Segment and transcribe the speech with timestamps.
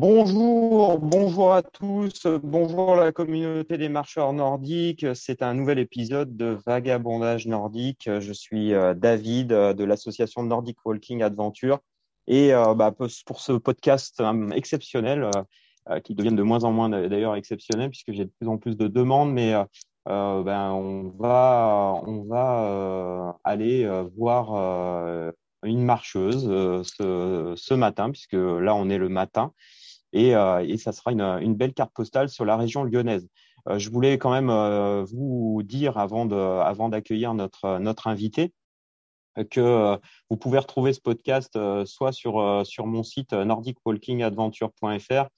[0.00, 5.04] Bonjour, bonjour à tous, bonjour la communauté des marcheurs nordiques.
[5.14, 8.08] C'est un nouvel épisode de Vagabondage nordique.
[8.18, 11.80] Je suis euh, David euh, de l'association Nordic Walking Adventure
[12.26, 14.22] et euh, bah, pour ce podcast
[14.54, 15.30] exceptionnel,
[16.02, 18.88] qui devient de moins en moins d'ailleurs exceptionnel puisque j'ai de plus en plus de
[18.88, 19.52] demandes, mais
[20.06, 23.86] ben, on va, on aller
[24.16, 26.44] voir une marcheuse
[26.86, 29.52] ce matin puisque là on est le matin
[30.12, 33.28] et, euh, et ça sera une, une, belle carte postale sur la région lyonnaise.
[33.68, 38.52] Euh, je voulais quand même euh, vous dire avant de, avant d'accueillir notre notre invité
[39.50, 39.96] que
[40.28, 45.28] vous pouvez retrouver ce podcast soit sur sur mon site nordicwalkingadventure.fr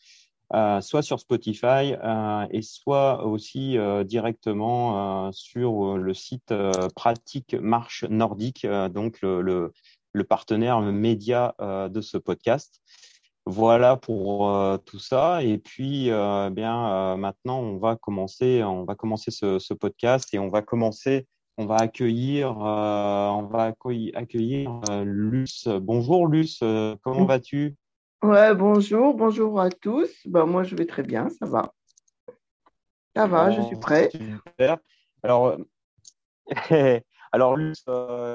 [0.55, 6.53] euh, soit sur Spotify euh, et soit aussi euh, directement sur le site
[6.95, 9.73] Pratique Marche Nordique, donc le, le,
[10.13, 12.83] le partenaire média de ce podcast.
[13.47, 15.43] Voilà pour euh, tout ça.
[15.43, 20.33] Et puis, euh, bien, euh, maintenant, on va commencer, on va commencer ce, ce, podcast
[20.33, 21.27] et on va commencer,
[21.59, 23.75] on va accueillir, on va
[24.15, 25.67] accueillir Luce.
[25.67, 26.61] Bonjour Luce,
[27.03, 27.75] comment vas-tu?
[28.23, 30.11] Ouais, bonjour, bonjour à tous.
[30.27, 31.73] Ben, moi, je vais très bien, ça va.
[33.17, 34.09] Ça va, je suis prêt.
[34.11, 34.79] Super.
[35.25, 35.57] Alors,
[37.33, 37.85] alors Luce,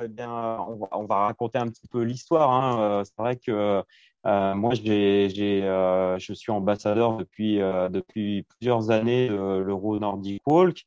[0.09, 0.31] bien,
[0.67, 2.51] on va, on, va, raconter un petit peu l'histoire.
[2.51, 3.03] Hein.
[3.05, 3.83] C'est vrai que
[4.27, 9.99] euh, moi, j'ai, j'ai, euh, je suis ambassadeur depuis, euh, depuis plusieurs années de l'Euro
[9.99, 10.85] Nordic Walk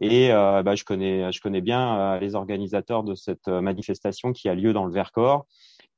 [0.00, 4.72] et bah, je, connais, je connais bien les organisateurs de cette manifestation qui a lieu
[4.72, 5.46] dans le Vercors.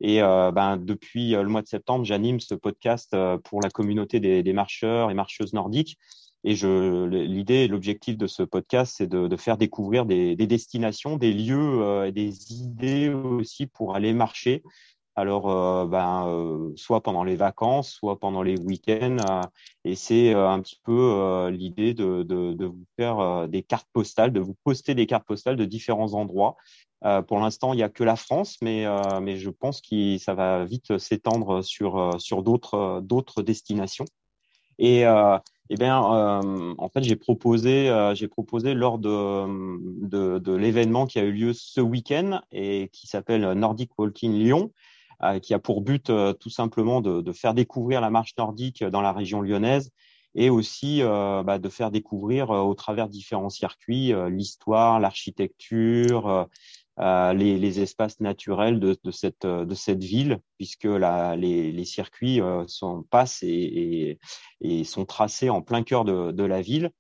[0.00, 4.52] Et ben, depuis le mois de septembre, j'anime ce podcast pour la communauté des, des
[4.52, 5.96] marcheurs et marcheuses nordiques.
[6.44, 11.16] Et je, l'idée l'objectif de ce podcast, c'est de, de, faire découvrir des, des destinations,
[11.16, 14.62] des lieux et des idées aussi pour aller marcher
[15.16, 19.16] alors, euh, ben, euh, soit pendant les vacances, soit pendant les week-ends.
[19.28, 19.42] Euh,
[19.84, 24.40] et c'est un petit peu l'idée de, de, de, vous faire des cartes postales, de
[24.40, 26.56] vous poster des cartes postales de différents endroits.
[27.28, 28.86] pour l'instant, il n'y a que la France, mais,
[29.20, 34.06] mais je pense que ça va vite s'étendre sur, sur d'autres, d'autres destinations.
[34.78, 35.04] Et,
[35.70, 41.22] eh bien, en fait, j'ai proposé, j'ai proposé lors de, de, de l'événement qui a
[41.22, 44.70] eu lieu ce week-end et qui s'appelle Nordic Walking Lyon,
[45.22, 48.82] euh, qui a pour but euh, tout simplement de, de, faire découvrir la marche nordique
[48.82, 49.90] dans la région lyonnaise
[50.34, 56.48] et aussi euh, bah, de faire découvrir au travers différents circuits l'histoire, l'architecture,
[56.98, 64.18] les, les, espaces naturels de, de, cette, ville, puisque les, circuits sont, passent et,
[64.84, 66.90] sont tracés en plein cœur de, la ville.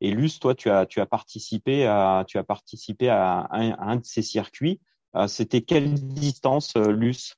[0.00, 4.04] Et Luce, toi, tu as, tu as participé à, tu as participé à un, de
[4.04, 4.80] ces circuits.
[5.26, 7.36] C'était quelle distance, Luce?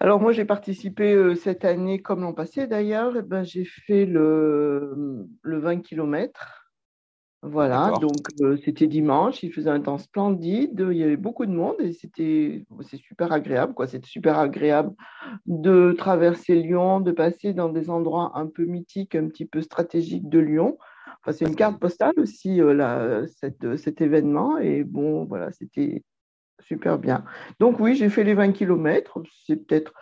[0.00, 4.06] Alors moi, j'ai participé euh, cette année, comme l'an passé d'ailleurs, eh ben, j'ai fait
[4.06, 6.67] le, le 20 km.
[7.42, 11.52] Voilà, donc euh, c'était dimanche, il faisait un temps splendide, il y avait beaucoup de
[11.52, 14.92] monde et c'était c'est super agréable quoi, c'était super agréable
[15.46, 20.28] de traverser Lyon, de passer dans des endroits un peu mythiques, un petit peu stratégiques
[20.28, 20.78] de Lyon.
[21.22, 26.02] Enfin, c'est une carte postale aussi euh, là, cette, cet événement et bon voilà, c'était
[26.60, 27.24] super bien.
[27.60, 29.22] Donc oui, j'ai fait les 20 km.
[29.46, 29.92] C'est peut-être,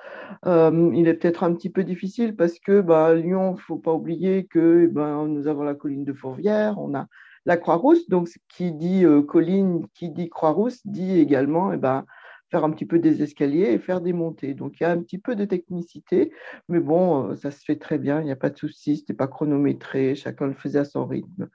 [0.46, 3.76] euh, il est peut-être un petit peu difficile parce que bah, Lyon, il ne faut
[3.76, 7.06] pas oublier que eh ben, nous avons la colline de Fourvière, on a
[7.46, 8.08] la Croix-Rousse.
[8.08, 12.04] Donc qui dit euh, colline, qui dit Croix-Rousse, dit également eh ben,
[12.50, 14.54] faire un petit peu des escaliers et faire des montées.
[14.54, 16.32] Donc il y a un petit peu de technicité,
[16.68, 19.02] mais bon, euh, ça se fait très bien, il n'y a pas de souci, ce
[19.02, 21.48] n'était pas chronométré, chacun le faisait à son rythme.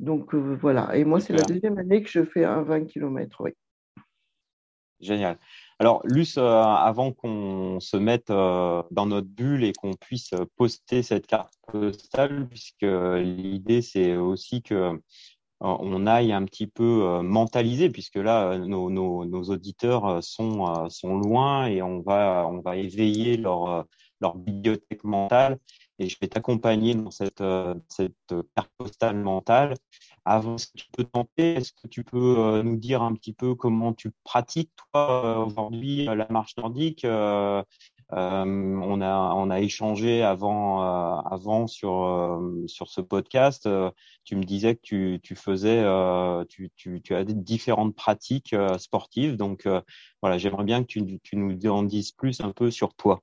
[0.00, 3.52] Donc voilà, et moi c'est la deuxième année que je fais un 20 km, oui.
[5.00, 5.38] Génial.
[5.78, 11.02] Alors, Luce, euh, avant qu'on se mette euh, dans notre bulle et qu'on puisse poster
[11.02, 14.96] cette carte postale, puisque l'idée, c'est aussi que euh,
[15.64, 22.00] on aille un petit peu mentaliser, puisque là, nos, nos, auditeurs sont, loin et on
[22.00, 23.86] va, on va éveiller leur,
[24.36, 25.58] bibliothèque mentale.
[25.98, 27.42] Et je vais t'accompagner dans cette,
[27.88, 29.74] cette carte postale mentale
[30.24, 33.32] avant, ce que tu peux tenter Est-ce que tu peux euh, nous dire un petit
[33.32, 37.62] peu comment tu pratiques, toi, euh, aujourd'hui, euh, la marche nordique euh,
[38.10, 43.68] on, a, on a échangé avant, avant sur, sur ce podcast.
[44.24, 45.84] tu me disais que tu, tu faisais,
[46.48, 49.36] tu, tu, tu as différentes pratiques sportives.
[49.36, 49.68] Donc,
[50.22, 53.20] voilà, j'aimerais bien que tu, tu nous en dises plus un peu sur toi.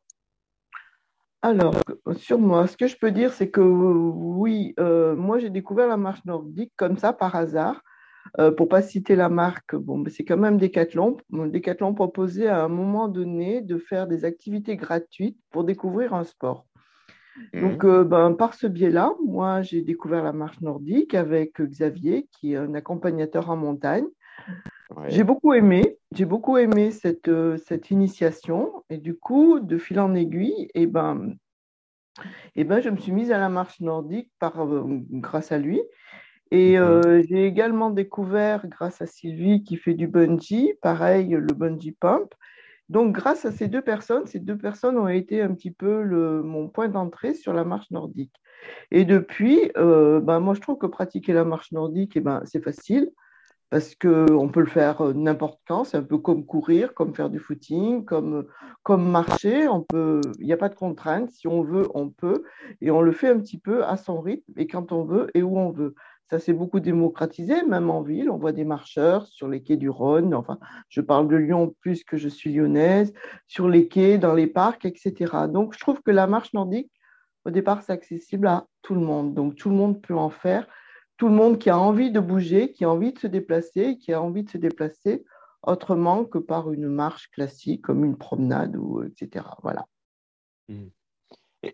[1.43, 1.73] Alors,
[2.17, 5.97] sur moi, ce que je peux dire, c'est que oui, euh, moi j'ai découvert la
[5.97, 7.81] marche nordique comme ça par hasard.
[8.39, 11.17] Euh, pour pas citer la marque, bon, c'est quand même Decathlon.
[11.31, 16.65] Decathlon proposait à un moment donné de faire des activités gratuites pour découvrir un sport.
[17.53, 17.61] Mhm.
[17.61, 22.53] Donc, euh, ben, par ce biais-là, moi, j'ai découvert la marche nordique avec Xavier, qui
[22.53, 24.05] est un accompagnateur en montagne.
[25.07, 28.83] J'ai beaucoup aimé, j'ai beaucoup aimé cette, euh, cette initiation.
[28.89, 31.35] Et du coup, de fil en aiguille, et eh ben,
[32.55, 35.81] eh ben, je me suis mise à la marche nordique par, euh, grâce à lui.
[36.51, 37.23] Et mhm.
[37.27, 42.33] j'ai également découvert, grâce à Sylvie qui fait du bungee, pareil, le bungee pump.
[42.91, 46.43] Donc, grâce à ces deux personnes, ces deux personnes ont été un petit peu le,
[46.43, 48.35] mon point d'entrée sur la marche nordique.
[48.91, 52.61] Et depuis, euh, ben, moi, je trouve que pratiquer la marche nordique, eh ben, c'est
[52.61, 53.09] facile
[53.69, 55.85] parce qu'on peut le faire euh, n'importe quand.
[55.85, 58.45] C'est un peu comme courir, comme faire du footing, comme,
[58.83, 59.69] comme marcher.
[59.69, 61.31] On peut, il n'y a pas de contrainte.
[61.31, 62.43] Si on veut, on peut.
[62.81, 65.41] Et on le fait un petit peu à son rythme et quand on veut et
[65.41, 65.95] où on veut.
[66.31, 68.29] Ça s'est beaucoup démocratisé, même en ville.
[68.29, 70.33] On voit des marcheurs sur les quais du Rhône.
[70.33, 73.13] Enfin, je parle de Lyon plus que je suis lyonnaise,
[73.47, 75.47] sur les quais, dans les parcs, etc.
[75.49, 76.89] Donc, je trouve que la marche nordique,
[77.43, 79.33] au départ, c'est accessible à tout le monde.
[79.33, 80.65] Donc, tout le monde peut en faire.
[81.17, 84.13] Tout le monde qui a envie de bouger, qui a envie de se déplacer, qui
[84.13, 85.25] a envie de se déplacer
[85.63, 89.47] autrement que par une marche classique, comme une promenade, ou etc.
[89.63, 89.85] Voilà.
[90.69, 90.85] Mmh.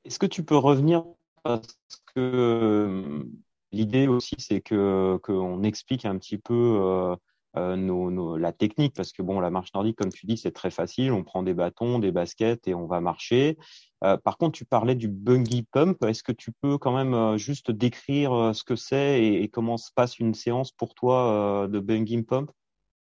[0.03, 1.05] Est-ce que tu peux revenir
[1.43, 1.77] parce
[2.15, 3.23] que
[3.71, 7.15] L'idée aussi, c'est que qu'on explique un petit peu euh,
[7.57, 10.71] euh, nos, la technique, parce que bon, la marche nordique, comme tu dis, c'est très
[10.71, 11.11] facile.
[11.11, 13.57] On prend des bâtons, des baskets et on va marcher.
[14.03, 16.03] Euh, par contre, tu parlais du bungee pump.
[16.03, 20.19] Est-ce que tu peux quand même juste décrire ce que c'est et, comment se passe
[20.19, 22.51] une séance pour toi de bungee pump?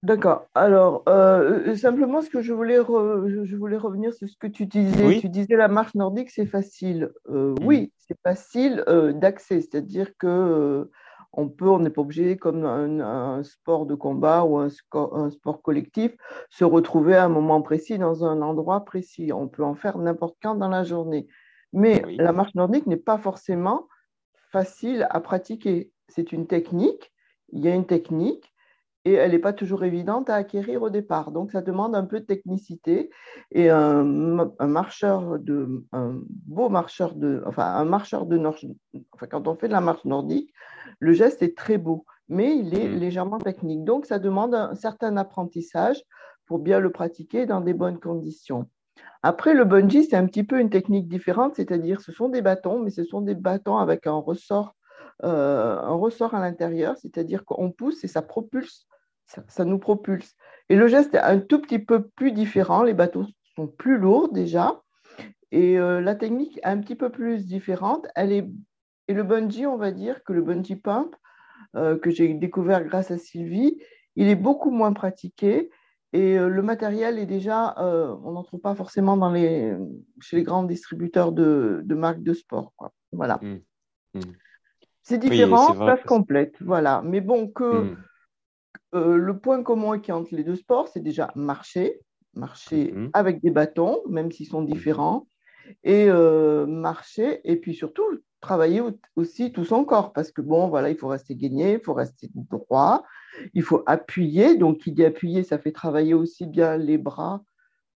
[0.04, 0.48] D'accord.
[0.56, 5.20] Alors, euh, simplement, ce que je voulais, je voulais revenir sur ce que tu disais.
[5.20, 7.12] Tu disais la marche nordique, c'est facile.
[7.30, 7.66] Euh, mm.
[7.66, 10.90] Oui, c'est facile euh, d'accès, c'est-à-dire que
[11.34, 15.62] on peut, on n'est pas obligé, comme un, sport de combat ou un, un, sport
[15.62, 16.12] collectif,
[16.50, 19.32] se retrouver à un moment précis dans un endroit précis.
[19.32, 21.28] On peut en faire n'importe quand dans la journée.
[21.74, 23.88] Mais la marche nordique n'est pas forcément
[24.52, 25.92] facile à pratiquer.
[26.10, 27.14] C'est une technique.
[27.54, 28.51] Il y a une technique
[29.04, 31.32] et elle n'est pas toujours évidente à acquérir au départ.
[31.32, 33.10] Donc, ça demande un peu de technicité.
[33.52, 34.04] Et un,
[34.60, 38.58] marcheur de, un beau marcheur de, enfin, un marcheur de nord,
[39.14, 40.54] enfin, quand on fait de la marche nordique,
[41.00, 43.00] le geste est très beau, mais il est mmh.
[43.00, 43.84] légèrement technique.
[43.84, 46.02] Donc, ça demande un certain apprentissage
[46.46, 48.70] pour bien le pratiquer dans des bonnes conditions.
[49.24, 52.80] Après, le bungee, c'est un petit peu une technique différente, c'est-à-dire ce sont des bâtons,
[52.80, 54.76] mais ce sont des bâtons avec un ressort
[55.24, 58.88] euh, un ressort à l'intérieur, c'est-à-dire qu'on pousse et ça propulse
[59.48, 60.36] ça, nous propulse.
[60.70, 62.84] Et le geste est un tout petit peu plus différent.
[62.84, 63.26] Les bateaux
[63.56, 64.82] sont plus lourds déjà.
[65.52, 68.08] Et euh, la technique est un petit peu plus différente.
[68.16, 68.48] Elle est...
[69.08, 71.16] Et le bungee, on va dire que le bungee pump,
[71.76, 73.78] euh, que j'ai découvert grâce à Sylvie,
[74.16, 75.70] il est beaucoup moins pratiqué.
[76.14, 79.76] Et euh, le matériel est déjà, on n'en trouve pas forcément dans les,
[80.20, 82.74] chez les grands distributeurs de, de marques de sport.
[83.12, 83.40] Voilà.
[83.42, 83.60] Mmh.
[84.16, 84.20] Mmh.
[85.04, 86.56] C'est différent, oui, complète.
[86.62, 87.02] Voilà.
[87.04, 87.84] Mais bon, que.
[87.84, 87.98] Mmh.
[88.94, 92.00] Euh, le point commun qui entre les deux sports, c'est déjà marcher,
[92.34, 93.10] marcher mhm.
[93.14, 95.28] avec des bâtons, même s'ils sont différents,
[95.84, 98.04] et euh, marcher, et puis surtout
[98.42, 98.82] travailler
[99.16, 102.30] aussi tout son corps, parce que bon, voilà, il faut rester gagné, il faut rester
[102.34, 103.06] droit,
[103.54, 107.44] il faut appuyer, donc qui dit appuyer, ça fait travailler aussi bien les bras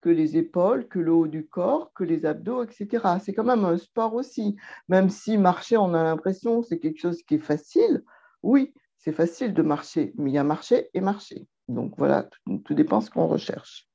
[0.03, 3.07] que les épaules, que le haut du corps, que les abdos, etc.
[3.25, 4.57] C'est quand même un sport aussi,
[4.89, 8.03] même si marcher, on a l'impression c'est quelque chose qui est facile,
[8.43, 11.47] oui, c'est facile de marcher, mais il y a marcher et marcher.
[11.69, 12.29] Donc voilà,
[12.65, 13.89] tout, dépend de ce qu'on recherche.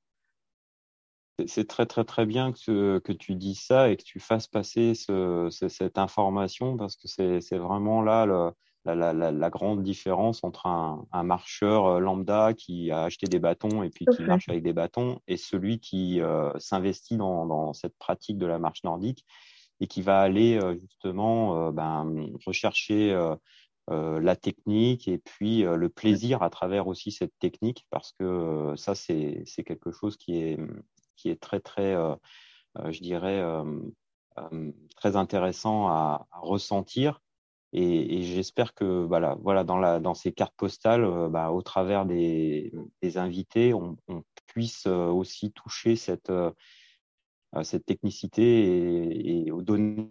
[1.46, 4.94] C'est très très très bien que, que, tu dis ça et que tu fasses passer
[4.96, 12.54] cette information parce que c'est vraiment là la, grande différence entre un, marcheur euh, lambda
[12.54, 16.22] qui a acheté des bâtons et puis qui marche avec des bâtons et celui qui
[16.22, 19.24] euh, s'investit dans, cette pratique de la marche nordique
[19.80, 23.16] et qui va aller euh, justement ben, rechercher
[23.89, 28.75] la technique et puis euh, le plaisir à travers aussi cette technique parce que euh,
[28.75, 30.60] ça c'est quelque chose qui est
[31.15, 31.96] qui est très très
[32.89, 33.44] je dirais
[34.98, 37.22] très intéressant à, ressentir
[37.74, 42.72] et, j'espère que voilà voilà dans la dans ces cartes postales bah, au travers des,
[43.01, 46.32] des invités on, on puisse aussi toucher cette
[47.63, 50.10] cette technicité et, donner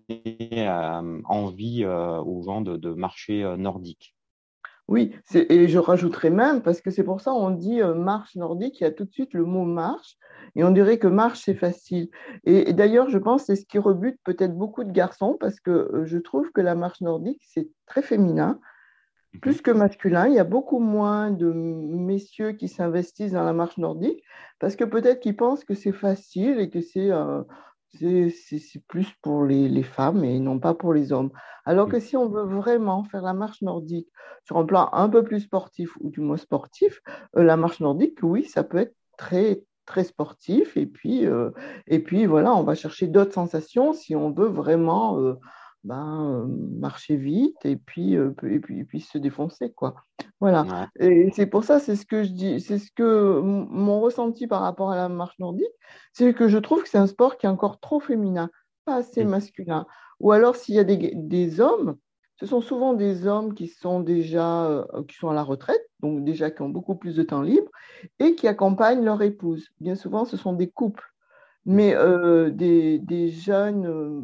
[0.53, 4.15] euh, envie euh, aux gens de, marcher euh, nordique.
[4.89, 8.85] Oui, et je rajouterais même, parce que c'est pour ça on dit marche nordique, il
[8.85, 10.17] y a tout de suite le mot marche,
[10.55, 12.09] et on dirait que marche, c'est facile.
[12.45, 16.03] Et, d'ailleurs, je pense que c'est ce qui rebute peut-être beaucoup de garçons, parce que
[16.05, 18.61] je trouve que la marche nordique, c'est très féminin.
[19.41, 20.29] Plus que masculin.
[20.29, 24.23] Il y a beaucoup moins de messieurs qui s'investissent dans la marche nordique
[24.59, 27.11] parce que peut-être qu'ils pensent que c'est facile et que c'est
[27.99, 31.31] c'est plus pour les, femmes et non pas pour les hommes.
[31.65, 34.09] Alors que si on veut vraiment faire la marche nordique
[34.45, 37.01] sur un plan un peu plus sportif ou du moins sportif,
[37.37, 41.51] euh, la marche nordique, oui, ça peut être très très sportif et puis euh,
[41.87, 45.35] et puis voilà, on va chercher d'autres sensations si on veut vraiment euh,
[45.87, 46.47] ben,
[46.79, 49.95] marcher vite et puis, et puis, et puis se défoncer quoi.
[50.41, 50.89] Voilà.
[50.99, 54.61] Et c'est pour ça, c'est ce que je dis, c'est ce que mon ressenti par
[54.61, 55.67] rapport à la marche nordique,
[56.13, 58.51] c'est que je trouve que c'est un sport qui est encore trop féminin,
[58.85, 59.87] pas assez masculin.
[60.21, 61.97] Ou alors s'il y a des, des, hommes,
[62.37, 66.51] ce sont souvent des hommes qui sont déjà qui sont à la retraite, donc déjà
[66.51, 67.71] qui ont beaucoup plus de temps libre
[68.19, 69.69] et qui accompagnent leur épouse.
[69.81, 71.05] Bien souvent, ce sont des couples.
[71.67, 74.21] Mais euh, des, des, jeunes, euh,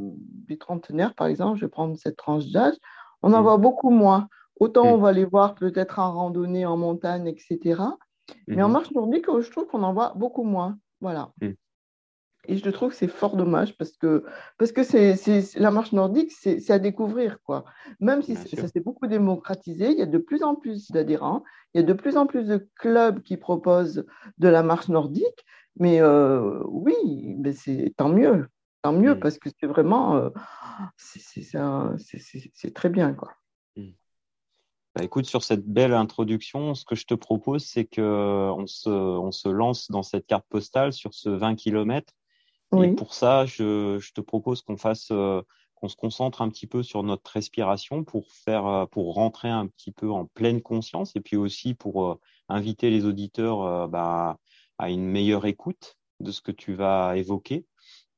[0.47, 2.75] des trentenaires, par exemple, je vais prendre cette tranche d'âge,
[3.23, 3.43] on en mm.
[3.43, 4.29] voit beaucoup moins.
[4.61, 4.95] Autant mm.
[4.95, 7.83] on va les voir peut-être en randonnée, en montagne, etc.
[8.47, 8.73] Mais en mm-hmm.
[8.73, 10.79] marche nordique, je trouve qu'on en voit beaucoup moins.
[11.01, 11.33] Voilà.
[12.49, 14.25] Et je trouve que c'est fort dommage parce que,
[14.59, 15.17] parce que c'est,
[15.57, 17.39] la marche nordique, c'est, à découvrir.
[17.45, 17.65] Quoi.
[18.01, 21.45] Même si ça s'est beaucoup démocratisé, il y a de plus en plus d'adhérents,
[21.75, 24.05] il y a de plus en plus de clubs qui proposent
[24.39, 25.45] de la marche nordique.
[25.77, 26.95] Mais euh, oui,
[27.39, 28.49] mais c'est tant mieux,
[28.83, 29.21] tant mieux, mmh.
[29.21, 30.31] parce que c'est vraiment, euh,
[30.97, 33.15] c'est très bien.
[33.15, 33.33] Quoi.
[33.77, 33.91] Mmh.
[34.95, 39.33] Bah, écoute, sur cette belle introduction, ce que je te propose, c'est qu'on se, on
[39.33, 42.13] se lance dans cette carte postale sur ce 20 km.
[42.83, 45.43] Et pour ça, je, je te propose qu'on fasse, euh,
[45.75, 49.93] qu'on se concentre un petit peu sur notre respiration pour faire, pour rentrer un petit
[49.93, 54.39] peu en pleine conscience et puis aussi pour inviter les auditeurs bah,
[54.83, 57.67] à une meilleure écoute de ce que tu vas évoquer.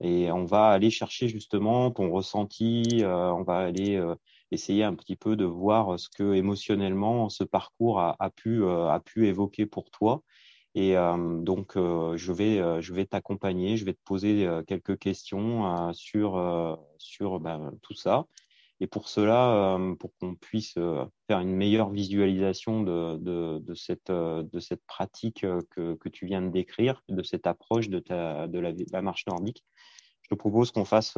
[0.00, 4.14] Et on va aller chercher justement ton ressenti, euh, on va aller euh,
[4.50, 8.98] essayer un petit peu de voir ce que émotionnellement ce parcours a, pu, euh, a
[8.98, 10.22] pu évoquer pour toi.
[10.74, 10.96] Et
[11.42, 17.94] donc, je vais, vais t'accompagner, je vais te poser quelques questions sur, sur ben, tout
[17.94, 18.26] ça.
[18.80, 24.86] Et pour cela, euh, pour qu'on puisse euh, faire une meilleure visualisation de, euh, cette
[24.86, 29.64] pratique que, tu viens de décrire, de cette approche de, la, marche nordique,
[30.22, 31.16] je te propose qu'on fasse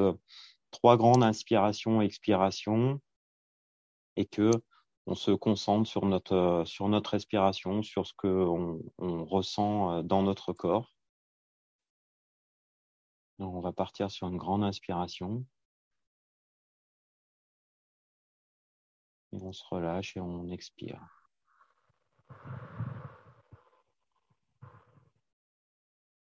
[0.70, 3.00] trois grandes inspirations expirations
[4.16, 4.50] et que
[5.06, 10.92] on se concentre sur notre, respiration, sur ce qu'on on ressent dans notre corps.
[13.38, 15.44] on va partir sur une grande inspiration.
[19.32, 21.00] On se relâche et on expire.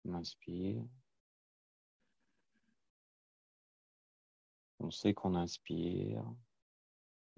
[0.06, 0.84] On inspire.
[4.80, 6.24] On sait qu'on inspire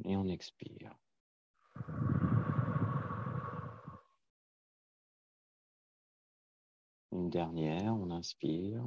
[0.03, 0.95] et on expire.
[7.11, 8.83] Une dernière, on inspire.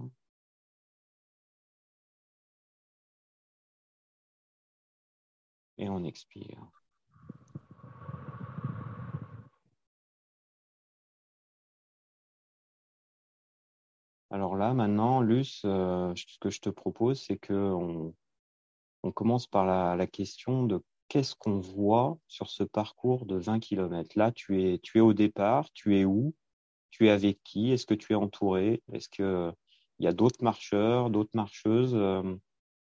[5.83, 6.59] Et on expire.
[14.31, 18.15] Alors là, maintenant, Luce, euh, ce que je te propose, c'est qu'on
[19.03, 24.17] on commence par la, question de qu'est-ce qu'on voit sur ce parcours de 20 km.
[24.17, 26.33] Là, tu es, tu es au départ, tu es où
[26.91, 29.53] Tu es avec qui Est-ce que tu es entouré Est-ce qu'il
[29.99, 32.37] y a d'autres marcheurs, d'autres marcheuses euh,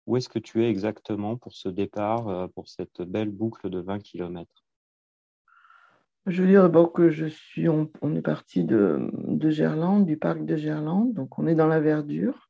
[0.08, 3.80] où est-ce que tu es exactement pour ce départ, euh, pour cette belle boucle de
[3.80, 4.50] 20 km
[6.26, 10.56] Je veux dire que je suis, on, est parti de, de, Gerland, du parc de
[10.56, 12.50] Gerland, donc on est dans la verdure,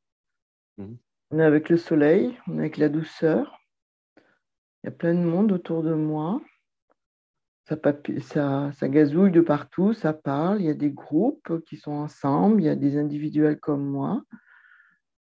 [0.77, 0.93] mmh.
[1.31, 3.59] on est avec le soleil, on est avec la douceur,
[4.83, 6.39] il y a plein de monde autour de moi,
[7.67, 7.75] ça,
[8.21, 12.61] ça, ça, gazouille de partout, ça parle, il y a des groupes qui sont ensemble,
[12.61, 14.23] il y a des individuels comme moi.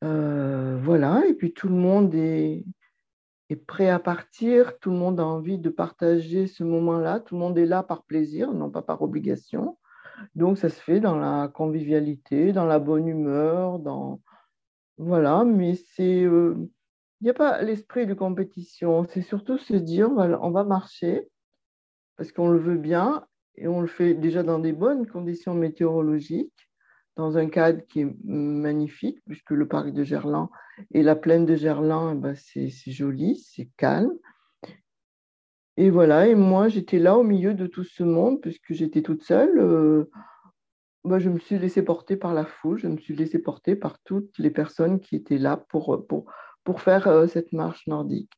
[0.04, 2.64] Euh, voilà, et puis tout le monde est,
[3.66, 7.58] prêt à partir, tout le monde a envie de partager ce moment-là, tout le monde
[7.58, 9.78] est là par plaisir, non pas par obligation.
[10.34, 14.20] Donc ça se fait dans la convivialité, dans la bonne humeur, dans
[14.98, 16.56] voilà, mais c'est euh,
[17.20, 21.28] il n'y a pas l'esprit de compétition, c'est surtout se dire on va marcher
[22.16, 23.26] parce qu'on le veut bien
[23.56, 26.65] et on le fait déjà dans des bonnes conditions météorologiques
[27.16, 30.48] dans un cadre qui est magnifique, puisque le parc de Gerland
[30.92, 34.12] et la plaine de Gerland, eh ben c'est joli, c'est calme.
[35.78, 39.22] Et voilà, et moi j'étais là au milieu de tout ce monde, puisque j'étais toute
[39.22, 39.58] seule.
[39.58, 40.10] Euh,
[41.04, 43.98] bah, je me suis laissée porter par la foule, je me suis laissée porter par
[44.00, 48.32] toutes les personnes qui étaient là pour faire euh, cette marche nordique.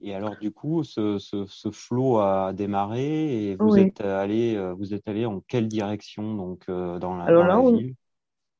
[0.00, 4.94] Et alors, du coup, ce, ce, flot a démarré et vous êtes allé, euh, vous
[4.94, 7.78] êtes allé en quelle direction donc euh, dans la, alors là, on,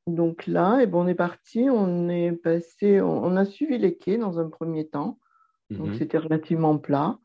[0.07, 4.17] donc là, et bon, on est parti, on est passé, on, a suivi les quais
[4.17, 5.19] dans un premier temps.
[5.69, 5.95] Donc mhm.
[5.95, 7.19] c'était relativement plat.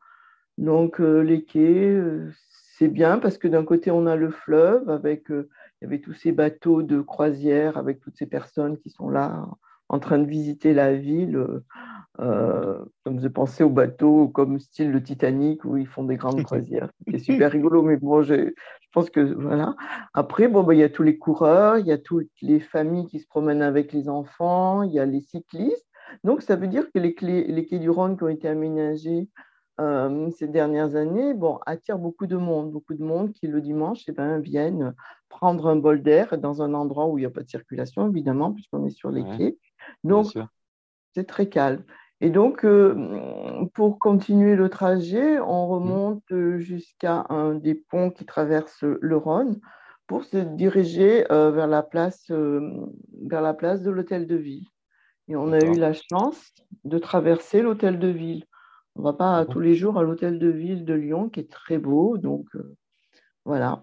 [0.57, 2.31] Donc euh, les quais, euh,
[2.77, 5.45] c'est bien parce que d'un côté on a le fleuve avec, il
[5.81, 9.47] y avait tous ces bateaux de croisière avec toutes ces personnes qui sont là
[9.89, 11.43] en train de visiter la ville.
[12.19, 16.15] Euh, ça me faisait penser aux bateaux comme style le Titanic où ils font des
[16.15, 16.89] grandes croisières.
[17.11, 18.53] C'est super rigolo, mais bon, je,
[18.93, 19.75] pense que voilà.
[20.13, 23.07] Après, bon, bah, il y a tous les coureurs, il y a toutes les familles
[23.07, 25.87] qui se promènent avec les enfants, il y a les cyclistes.
[26.23, 29.29] Donc, ça veut dire que les, les quais du Rhône qui ont été aménagés
[29.81, 32.71] euh, ces dernières années bon, attirent beaucoup de monde.
[32.71, 34.95] Beaucoup de monde qui, le dimanche, eh ben, viennent
[35.27, 38.53] prendre un bol d'air dans un endroit où il n'y a pas de circulation, évidemment,
[38.53, 39.57] puisqu'on est sur les quais.
[40.05, 40.37] Donc,
[41.13, 41.83] c'est très calme.
[42.21, 45.71] Et donc, euh, pour continuer le trajet, on mmh.
[45.71, 49.59] remonte jusqu'à un des ponts qui traverse le Rhône
[50.07, 52.61] pour se diriger euh, vers, la place, euh,
[53.23, 54.65] vers la place de l'hôtel de ville.
[55.27, 56.53] Et on a eu la chance
[56.83, 58.45] de traverser l'hôtel de ville.
[58.95, 61.51] On ne va pas tous les jours à l'hôtel de ville de Lyon, qui est
[61.51, 62.17] très beau.
[62.17, 62.47] Donc,
[63.43, 63.81] voilà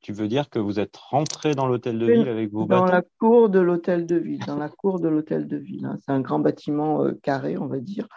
[0.00, 3.02] tu, veux dire que vous êtes rentré dans l'hôtel de ville avec vos Dans la
[3.18, 5.84] cour de l'hôtel de ville, dans la cour de l'hôtel de ville.
[5.86, 5.96] Hein.
[6.00, 8.08] C'est un grand bâtiment euh, carré, on va dire.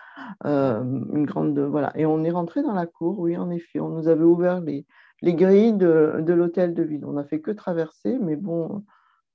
[0.46, 1.92] Euh, une grande, voilà.
[1.96, 3.80] Et on est rentré dans la cour, oui, en effet.
[3.80, 4.86] On nous avait ouvert les,
[5.22, 7.06] les grilles de, de l'hôtel de ville.
[7.06, 8.84] On n'a fait que traverser, mais bon,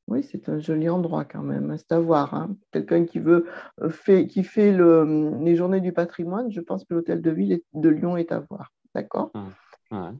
[0.08, 1.70] oui, c'est un joli endroit quand même.
[1.70, 1.76] Hein.
[1.78, 2.34] C'est à voir.
[2.34, 2.56] Hein.
[2.72, 3.46] Quelqu'un qui veut
[3.82, 7.60] euh, fait, qui fait le, les journées du patrimoine, je pense que l'hôtel de ville
[7.74, 8.72] de Lyon est à voir.
[8.94, 9.32] D'accord?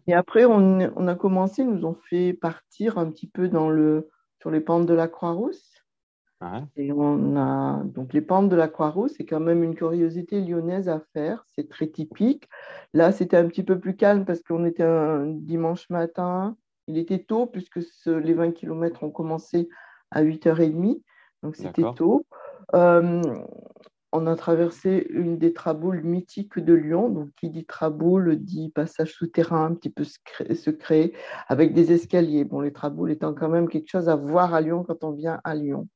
[0.07, 4.09] Et après, on, a commencé, ils nous ont fait partir un petit peu dans le,
[4.41, 5.73] sur les pentes de la Croix-Rousse.
[6.77, 10.89] Et on a donc les pentes de la Croix-Rousse, c'est quand même une curiosité lyonnaise
[10.89, 12.49] à faire, c'est très typique.
[12.93, 16.57] Là, c'était un petit peu plus calme parce qu'on était un dimanche matin,
[16.89, 19.69] il était tôt puisque les 20 km ont commencé
[20.11, 21.01] à 8h30,
[21.43, 22.27] donc c'était tôt.
[22.75, 23.23] Euh,
[24.17, 27.11] on a traversé une des traboules mythiques de Lyon.
[27.11, 31.13] Donc, qui dit traboule dit passage souterrain un petit peu secret,
[31.49, 32.45] avec des escaliers.
[32.45, 35.41] Bon, les traboules étant quand même quelque chose à voir à Lyon quand on vient
[35.45, 35.89] à Lyon.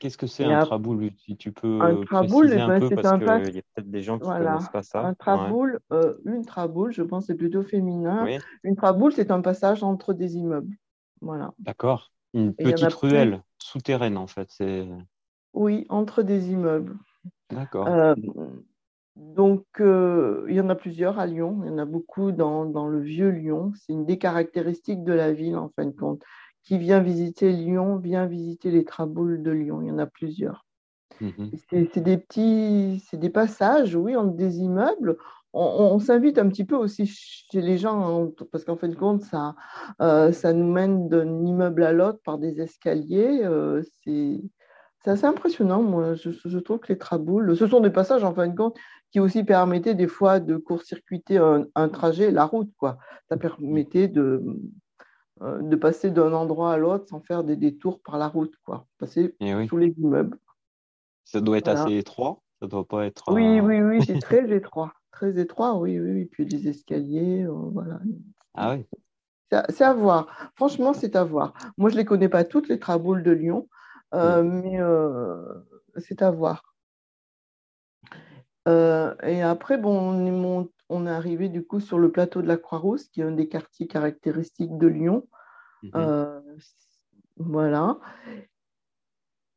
[0.00, 3.44] Qu'est-ce que c'est un traboule Si tu peux un traboule, eh ben, c'est un parce
[3.44, 5.00] qu'il y a peut-être des gens qui ne connaissent pas ça.
[5.00, 8.26] Un traboule, euh, une traboule, je pense, c'est plutôt féminin.
[8.64, 10.76] Une traboule, c'est un passage entre des immeubles.
[11.20, 11.52] Voilà.
[11.58, 12.10] D'accord.
[12.34, 14.50] Une petite ruelle souterraine, en fait.
[15.54, 16.96] Oui, entre des immeubles.
[17.50, 17.86] D'accord.
[17.88, 18.14] Euh,
[19.16, 21.60] donc, euh, il y en a plusieurs à Lyon.
[21.64, 23.72] Il y en a beaucoup dans, dans le vieux Lyon.
[23.76, 26.22] C'est une des caractéristiques de la ville, en fin de compte.
[26.62, 29.80] Qui vient visiter Lyon, vient visiter les traboules de Lyon.
[29.82, 30.66] Il y en a plusieurs.
[31.20, 31.50] Mhm.
[31.70, 35.16] C'est des petits, c'est des passages, oui, entre des immeubles.
[35.58, 39.22] On, s'invite un petit peu aussi chez les gens, hein, parce qu'en fin de compte,
[39.22, 39.54] ça,
[40.02, 43.40] euh, ça nous mène d'un immeuble à l'autre par des escaliers.
[44.04, 44.42] c'est
[45.06, 46.14] c'est assez impressionnant, moi.
[46.16, 48.76] Je, trouve que les traboules, ce sont des passages, en fin de compte,
[49.12, 52.98] qui aussi permettaient des fois de court-circuiter un, trajet, la route, quoi.
[53.28, 54.42] Ça permettait de,
[55.42, 58.88] euh, de passer d'un endroit à l'autre sans faire des détours par la route, quoi.
[58.98, 60.36] Passer eh sous les immeubles.
[61.22, 63.32] Ça doit être assez étroit, ça doit pas être.
[63.32, 64.92] Oui, euh, oui, oui, c'est très étroit.
[65.12, 66.24] Très étroit, oui, oui, oui.
[66.24, 68.00] Puis des escaliers, euh, voilà.
[68.54, 68.84] Ah oui.
[69.70, 70.50] C'est à, voir.
[70.56, 71.54] Franchement, c'est à voir.
[71.78, 73.68] Moi, je ne les connais pas toutes, les traboules de Lyon.
[74.14, 75.42] Euh, mais euh,
[75.96, 76.74] c'est à voir.
[78.68, 83.08] Euh, et après, bon, on est, arrivé du coup sur le plateau de la Croix-Rousse,
[83.08, 85.28] qui est un des quartiers caractéristiques de Lyon.
[85.82, 86.42] Mhm.
[87.36, 87.98] voilà.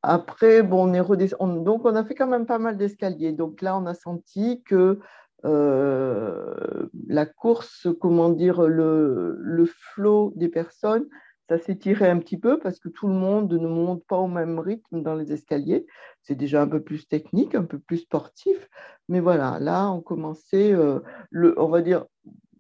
[0.02, 1.64] Après, bon, on est redescendu.
[1.64, 3.34] Donc, on a fait quand même pas mal d'escaliers.
[3.34, 5.00] Donc là, on a senti que
[5.44, 11.08] la course, comment dire, le, le flot des personnes
[11.50, 14.28] ça s'est tiré un petit peu parce que tout le monde ne monte pas au
[14.28, 15.88] même rythme dans les escaliers.
[16.22, 18.70] C'est déjà un peu plus technique, un peu plus sportif.
[19.08, 21.00] Mais voilà, là, on commençait, euh,
[21.32, 22.06] le, on va dire,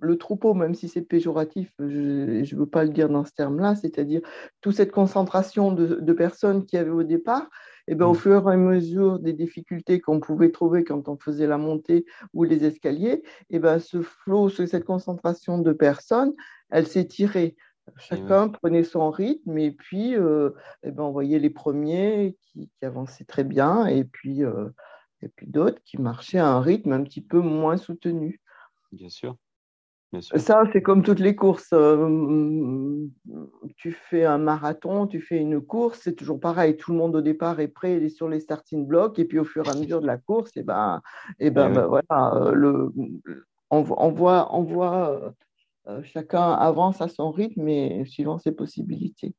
[0.01, 3.75] le troupeau, même si c'est péjoratif, je ne veux pas le dire dans ce terme-là,
[3.75, 4.21] c'est-à-dire
[4.61, 7.49] toute cette concentration de, personnes qu'il y avait au départ,
[7.87, 8.17] et eh ben, au mm.
[8.17, 12.43] fur et à mesure des difficultés qu'on pouvait trouver quand on faisait la montée ou
[12.43, 16.33] les escaliers, et eh ben, ce flot, cette concentration de personnes,
[16.69, 17.55] elle s'est tirée.
[17.97, 20.51] Chacun prenait son rythme et puis euh,
[20.83, 24.69] eh ben, on voyait les premiers qui, avançaient très bien et puis, euh,
[25.21, 28.41] et puis d'autres qui marchaient à un rythme un petit peu moins soutenu.
[28.91, 29.35] Bien sûr.
[30.21, 31.69] Ça, c'est comme toutes les courses.
[31.71, 33.07] Euh,
[33.75, 36.77] tu fais un marathon, tu fais une course, c'est toujours pareil.
[36.77, 39.37] Tout le monde au départ est prêt, il est sur les starting blocks, et puis
[39.37, 41.01] au fur et à mesure de la course, et eh ben,
[41.39, 42.91] eh ben, ben, voilà, le,
[43.69, 45.35] on, on, voit, on voit
[46.03, 49.33] chacun avance à son rythme et suivant ses possibilités.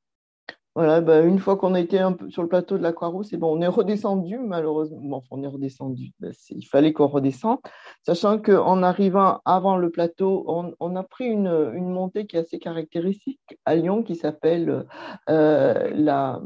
[0.77, 3.31] Voilà, bah, une fois qu'on a été un peu sur le plateau de la Croix-Rousse,
[3.31, 5.17] c'est bon, on est redescendu, malheureusement.
[5.17, 6.13] enfin, on est redescendu.
[6.21, 7.59] Bah, il fallait qu'on redescende,
[8.07, 10.45] sachant qu'en arrivant avant le plateau,
[10.79, 14.87] on, a pris une, montée qui est assez caractéristique à Lyon, qui s'appelle
[15.29, 16.41] euh, la,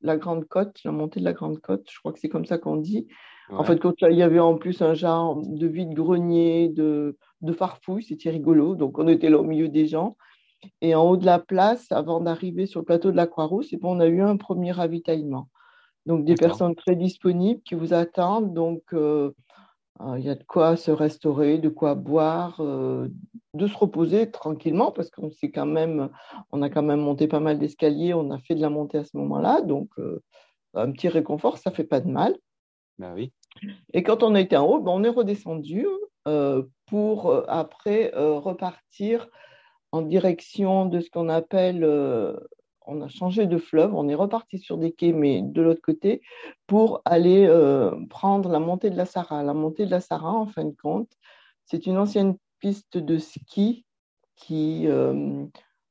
[0.00, 1.86] la Grande Côte, la montée de la Grande Côte.
[1.90, 3.08] Je crois que c'est comme ça qu'on dit.
[3.52, 8.02] En fait, quand il y avait en plus un genre de vide-grenier, de, de farfouille,
[8.02, 8.74] c'était rigolo.
[8.74, 10.16] Donc, on était là au milieu des gens.
[10.80, 13.96] Et en haut de la place, avant d'arriver sur le plateau de la Croix-Rousse, bon,
[13.96, 15.48] on a eu un premier ravitaillement.
[16.06, 18.52] Donc, des personnes très disponibles qui vous attendent.
[18.54, 19.32] Donc, euh,
[20.00, 23.08] euh, il y a de quoi se restaurer, de quoi boire, euh,
[23.54, 26.08] de se reposer tranquillement parce qu'on quand même,
[26.52, 29.04] on a quand même monté pas mal d'escaliers, on a fait de la montée à
[29.04, 29.60] ce moment-là.
[29.62, 29.90] Donc,
[30.74, 32.36] un petit réconfort, ça fait pas de mal.
[32.98, 33.32] Ben oui.
[33.92, 35.86] Et quand on a été en haut, ben, on est redescendu
[36.86, 39.28] pour après repartir
[39.92, 42.36] en direction de ce qu'on appelle, euh,
[42.86, 46.22] on a changé de fleuve, on est reparti sur des quais, mais de l'autre côté,
[46.66, 49.42] pour aller euh, prendre la montée de la Sarah.
[49.42, 51.10] La montée de la Sarah, en fin de compte,
[51.66, 53.84] c'est une ancienne piste de ski
[54.36, 55.44] qui euh,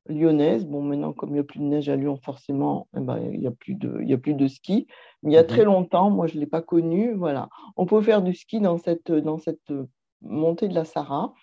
[0.10, 0.66] lyonnaise.
[0.66, 3.40] Bon, maintenant, comme il n'y a plus de neige à Lyon, forcément, eh ben, il
[3.40, 4.88] n'y a, plus de, il y a plus de ski.
[5.24, 5.68] Mais il y a très mhm.
[5.68, 7.14] longtemps, moi, je ne l'ai pas connu.
[7.14, 7.50] Voilà.
[7.78, 9.72] On peut faire du ski dans cette, dans cette
[10.22, 11.34] montée de la Sarah.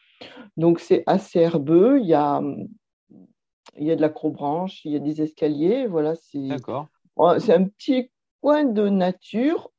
[0.57, 2.43] Donc c'est assez herbeux, il y a,
[3.77, 6.49] il y a de l'acrobranche, il y a des escaliers, voilà, c'est
[7.39, 9.71] c'est un petit coin de nature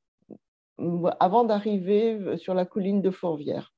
[1.20, 3.74] avant d'arriver sur la colline de Fourvière.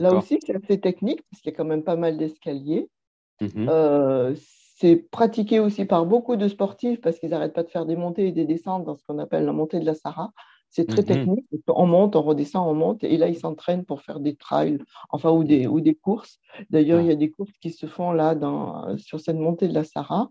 [0.00, 2.88] Là aussi, c'est assez technique parce qu'il y a quand même pas mal d'escaliers.
[3.40, 3.68] Mhm.
[3.68, 4.34] Euh,
[4.76, 8.28] c'est pratiqué aussi par beaucoup de sportifs parce qu'ils n'arrêtent pas de faire des montées
[8.28, 10.32] et des descentes dans ce qu'on appelle la montée de la Sarah.
[10.70, 11.06] C'est très mhm.
[11.06, 11.46] technique.
[11.66, 13.02] On monte, on redescend, on monte.
[13.02, 14.78] Et là, ils s'entraînent pour faire des trails,
[15.10, 16.38] enfin, ou des, ou des courses.
[16.70, 19.74] D'ailleurs, il y a des courses qui se font là dans, sur cette montée de
[19.74, 20.30] la Sarah.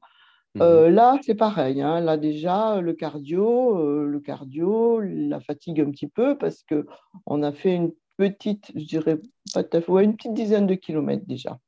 [0.56, 0.62] Mhm.
[0.62, 1.82] Euh, là, c'est pareil.
[1.82, 2.00] Hein.
[2.00, 7.52] Là, déjà, le cardio, euh, le cardio, la fatigue un petit peu parce qu'on a
[7.52, 9.19] fait une petite, je dirais
[9.54, 11.60] pas tout à fait, une petite dizaine de kilomètres déjà.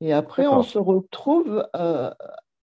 [0.00, 2.10] Et après, on se retrouve euh,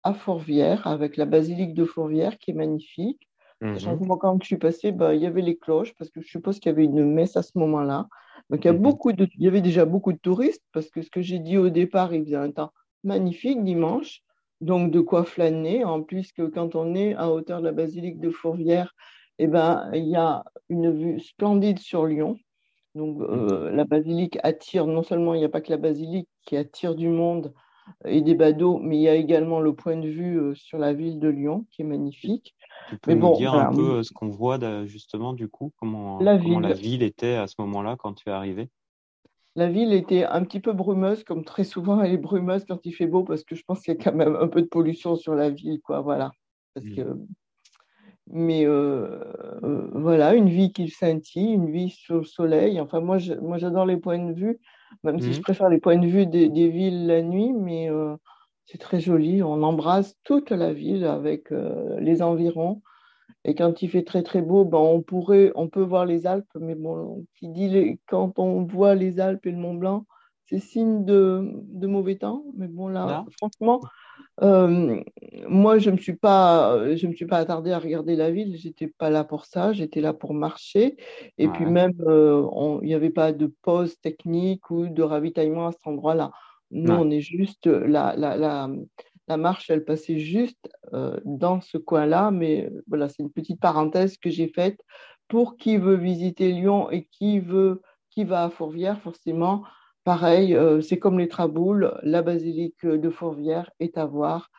[0.02, 3.28] à Fourvière avec la basilique de Fourvière qui est magnifique.
[3.62, 4.06] Mhm.
[4.20, 6.70] quand je suis passée, bah, il y avait les cloches, parce que je suppose qu'il
[6.70, 8.06] y avait une messe à ce moment-là.
[8.50, 11.00] Donc, il y, a beaucoup de, il y avait déjà beaucoup de touristes, parce que
[11.00, 14.20] ce que j'ai dit au départ, il faisait un temps magnifique dimanche,
[14.60, 15.84] donc de quoi flâner.
[15.84, 18.94] En plus, que quand on est à hauteur de la basilique de Fourvière,
[19.38, 22.36] eh ben, il y a une vue splendide sur Lyon.
[22.96, 23.76] Donc, euh, mhm.
[23.76, 27.08] la basilique attire, non seulement il n'y a pas que la basilique qui attire du
[27.08, 27.52] monde
[28.06, 30.94] et des badauds, mais il y a également le point de vue euh, sur la
[30.94, 32.56] ville de Lyon qui est magnifique.
[32.88, 36.38] Tu peux nous dire un peu euh, ce qu'on voit justement du coup, comment la,
[36.38, 36.68] comment ville.
[36.68, 38.70] la ville était à ce moment-là quand tu es arrivé?
[39.56, 42.92] La ville était un petit peu brumeuse, comme très souvent elle est brumeuse quand il
[42.92, 45.16] fait beau, parce que je pense qu'il y a quand même un peu de pollution
[45.16, 46.30] sur la ville, quoi, voilà.
[46.74, 46.96] Parce mmh.
[46.96, 47.02] que...
[48.28, 49.20] Mais euh,
[49.62, 52.80] euh, voilà, une vie qui scintille, une vie sur le soleil.
[52.80, 54.58] Enfin, moi, moi j'adore les points de vue,
[55.04, 55.42] même si je mmh.
[55.42, 57.88] préfère les points de vue des, des villes la nuit, mais
[58.66, 59.42] c'est très joli.
[59.42, 62.82] On embrasse toute la ville avec euh, les environs.
[63.44, 66.50] Et quand il fait très très beau, ben, on pourrait, on peut voir les Alpes,
[66.60, 70.04] mais bon, qui dit quand on voit les Alpes et le Mont Blanc,
[70.46, 72.44] c'est signe de, de, mauvais temps.
[72.56, 73.80] Mais bon là, franchement,
[74.42, 75.02] euh,
[75.48, 78.56] moi je me suis pas, je me suis pas attardée à regarder la ville.
[78.56, 79.72] J'étais pas là pour ça.
[79.72, 80.96] J'étais là pour marcher.
[81.38, 82.46] Et puis même, euh,
[82.82, 86.32] il n'y avait pas de pause technique ou de ravitaillement à cet endroit-là.
[86.70, 88.68] Nous, on est juste, la, la, la,
[89.28, 93.60] la, marche, elle passait juste euh, dans ce coin-là, mais euh, voilà, c'est une petite
[93.60, 94.80] parenthèse que j'ai faite
[95.28, 99.62] pour qui veut visiter Lyon et qui veut, qui va à Fourvière, forcément,
[100.06, 104.50] pareil, euh, c'est comme les Traboules, la basilique de Fourvière est à voir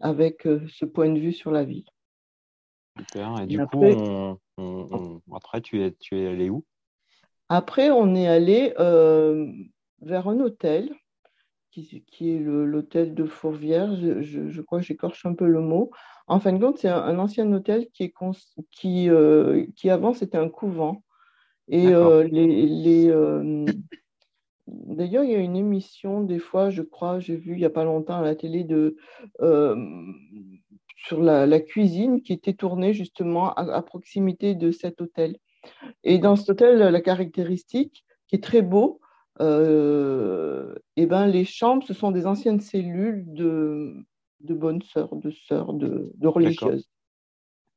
[0.00, 1.86] avec ce point de vue sur la ville.
[2.98, 3.40] Super.
[3.40, 3.82] Et du coup,
[4.58, 6.66] on, après, tu es, tu es allé où?
[7.48, 10.94] Après, on est allé vers un hôtel,
[11.72, 15.90] qui, qui est l'hôtel de Fourvière, je, je, crois que j'écorche un peu le mot.
[16.26, 18.14] En fin de compte, c'est un, ancien hôtel qui, est
[18.70, 21.02] qui, euh, qui avant c'était un couvent.
[21.68, 23.64] Et euh, les, les euh,
[24.66, 27.70] D'ailleurs, il y a une émission, des fois, je crois, j'ai vu il n'y a
[27.70, 28.96] pas longtemps à la télé, de,
[30.96, 35.36] sur la, la, cuisine qui était tournée justement à, à, proximité de cet hôtel.
[36.04, 39.00] Et dans cet hôtel, la caractéristique, qui est très beau,
[39.40, 43.94] euh, eh ben, les chambres, ce sont des anciennes cellules de,
[44.40, 46.88] de bonnes sœurs, de sœurs, de, de religieuses.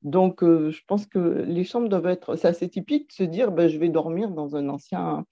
[0.05, 2.35] Donc, euh, je pense que les chambres doivent être.
[2.35, 5.25] C'est assez typique de se dire ben, je vais dormir dans un ancien,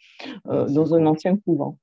[0.47, 1.77] euh, dans un ancien couvent.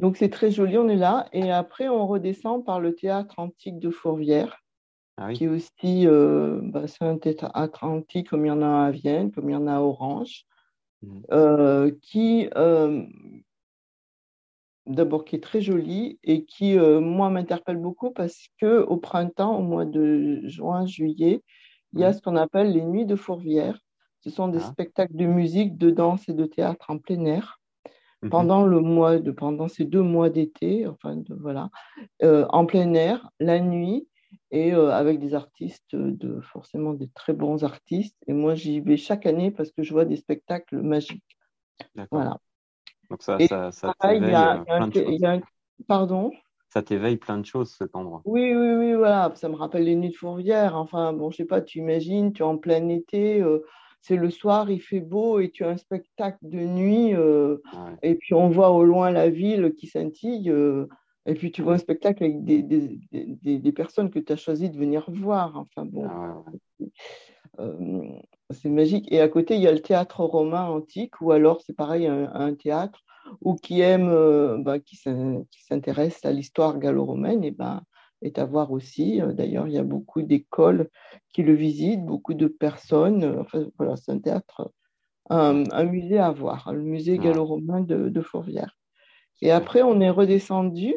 [0.00, 1.28] Donc, c'est très joli, on est là.
[1.32, 4.64] Et après, on redescend par le théâtre antique de Fourvière.
[5.16, 8.86] ah qui est aussi euh, bah, c'est un théâtre antique comme il y en a
[8.86, 10.44] à Vienne, comme il y en a à Orange,
[11.02, 11.20] mmh.
[11.30, 12.48] euh, qui
[14.86, 19.62] d'abord qui est très joli et qui moi m'interpelle beaucoup parce que au printemps, au
[19.62, 21.42] mois de juin, juillet,
[21.92, 23.78] il y a ce qu'on appelle les nuits de Fourvière.
[24.20, 24.70] Ce sont des ah.
[24.72, 27.60] spectacles de musique, de danse et de théâtre en plein air
[28.22, 31.70] mmh pendant le mois de pendant ces deux mois d'été, enfin voilà,
[32.20, 34.08] en plein air, la nuit
[34.50, 38.16] et euh, avec des artistes, de, forcément des très bons artistes.
[38.26, 41.38] Et moi, j'y vais chaque année parce que je vois des spectacles magiques.
[42.10, 42.38] Voilà.
[43.10, 43.38] Donc ça,
[43.70, 45.40] ça, euh.
[45.86, 46.32] Pardon?
[46.68, 48.22] Ça t'éveille plein de choses, cet endroit.
[48.24, 49.32] Oui, oui, oui, voilà.
[49.34, 50.76] Ça me rappelle les nuits de Fourvière.
[50.76, 53.64] Enfin, bon, je sais pas, tu imagines, tu es en plein été, euh,
[54.00, 57.14] c'est le soir, il fait beau et tu as un spectacle de nuit.
[58.02, 60.52] Et puis, on voit au loin la ville qui scintille.
[61.26, 64.36] Et puis tu vois un spectacle avec des, des, des, des personnes que tu as
[64.36, 65.58] choisi de venir voir.
[65.58, 66.42] Enfin bon, ah
[67.60, 68.02] euh,
[68.50, 69.10] c'est magique.
[69.12, 72.54] Et à côté, il y a le théâtre romain antique, ou alors c'est pareil, un,
[72.54, 73.00] théâtre
[73.40, 77.82] ou qui aime, euh, bah, qui s'intéresse à l'histoire gallo-romaine, et ben
[78.22, 79.20] est à voir aussi.
[79.34, 80.88] D'ailleurs, il y a beaucoup d'écoles
[81.32, 83.24] qui le visitent, beaucoup de personnes.
[83.40, 84.72] Enfin, voilà, c'est un théâtre,
[85.30, 88.76] un, musée à voir, le musée gallo-romain de, de Fourvière.
[89.40, 90.96] Et après, on est redescendu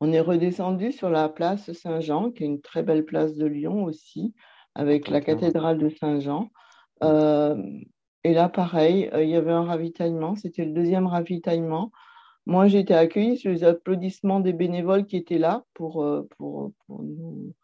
[0.00, 3.84] on est redescendu sur la place Saint-Jean, qui est une très belle place de Lyon
[3.84, 4.34] aussi,
[4.74, 6.50] avec la cathédrale de Saint-Jean.
[7.02, 7.56] Euh,
[8.26, 11.92] et là, pareil, euh, il y avait un ravitaillement, c'était le deuxième ravitaillement.
[12.44, 16.72] Moi, j'ai été accueillie sur les applaudissements des bénévoles qui étaient là pour, euh, pour,
[16.88, 17.54] nous,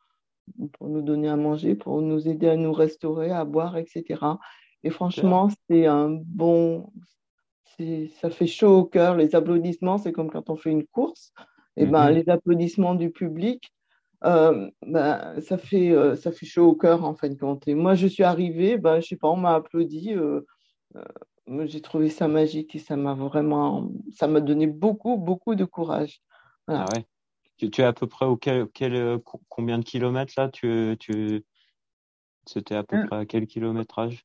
[0.75, 4.21] pour nous donner à manger, pour nous aider à nous restaurer, à boire, etc.
[4.85, 6.93] Et franchement, c'est un bon.
[8.21, 9.17] Ça fait chaud au cœur.
[9.17, 11.33] Les applaudissements, c'est comme quand on fait une course
[11.77, 12.15] et ben, mhm.
[12.15, 13.73] les applaudissements du public,
[14.25, 17.67] euh, ben, ça, fait, euh, ça fait chaud au cœur en fin de compte.
[17.67, 20.15] Et moi, je suis arrivée, ben, je sais pas, on m'a applaudi.
[20.15, 20.43] Euh,
[21.65, 26.23] j'ai trouvé ça magique et ça m'a vraiment, ça m'a donné beaucoup, beaucoup de courage.
[26.69, 27.05] Ah ouais.
[27.57, 30.49] Tu, tu, es à peu près au quel, quel, combien de kilomètres là?
[30.49, 31.45] Tu, tu...
[32.47, 34.25] C'était à peu près à quel kilométrage?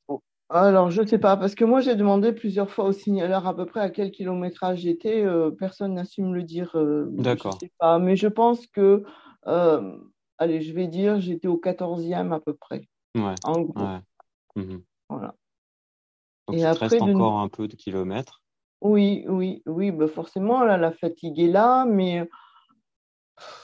[0.49, 3.55] Alors, je ne sais pas, parce que moi, j'ai demandé plusieurs fois au signaleur à
[3.55, 5.23] peu près à quel kilométrage j'étais.
[5.25, 6.71] Euh, personne n'a su me le dire.
[6.75, 7.57] Euh, D'accord.
[7.61, 9.03] Je sais pas, mais je pense que,
[9.47, 9.97] euh,
[10.37, 12.87] allez, je vais dire, j'étais au 14e à peu près.
[13.15, 13.35] Ouais.
[13.43, 13.83] En gros.
[13.83, 13.99] Ouais.
[14.55, 14.81] Mhm.
[15.09, 15.35] Voilà.
[16.47, 18.41] Donc, il te reste encore un peu de kilomètres.
[18.79, 22.29] Oui, oui, oui, bah forcément, là, la fatigue est là, mais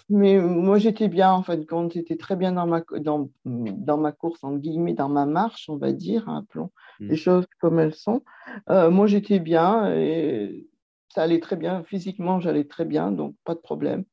[0.09, 4.11] mais moi, j'étais bien, en fait, quand j'étais très bien dans ma, dans, dans ma
[4.11, 7.07] course, en guillemets, dans ma marche, on va dire, hein, appelons mmh.
[7.07, 8.21] les choses comme elles sont.
[8.69, 10.67] Euh, moi, j'étais bien et
[11.09, 11.83] ça allait très bien.
[11.83, 14.03] Physiquement, j'allais très bien, donc pas de problème.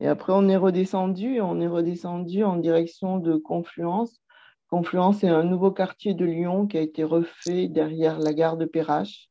[0.00, 4.20] Et après, on est redescendu, on est redescendu en direction de Confluence.
[4.68, 8.64] Confluence est un nouveau quartier de Lyon qui a été refait derrière la gare de
[8.64, 9.28] Perrache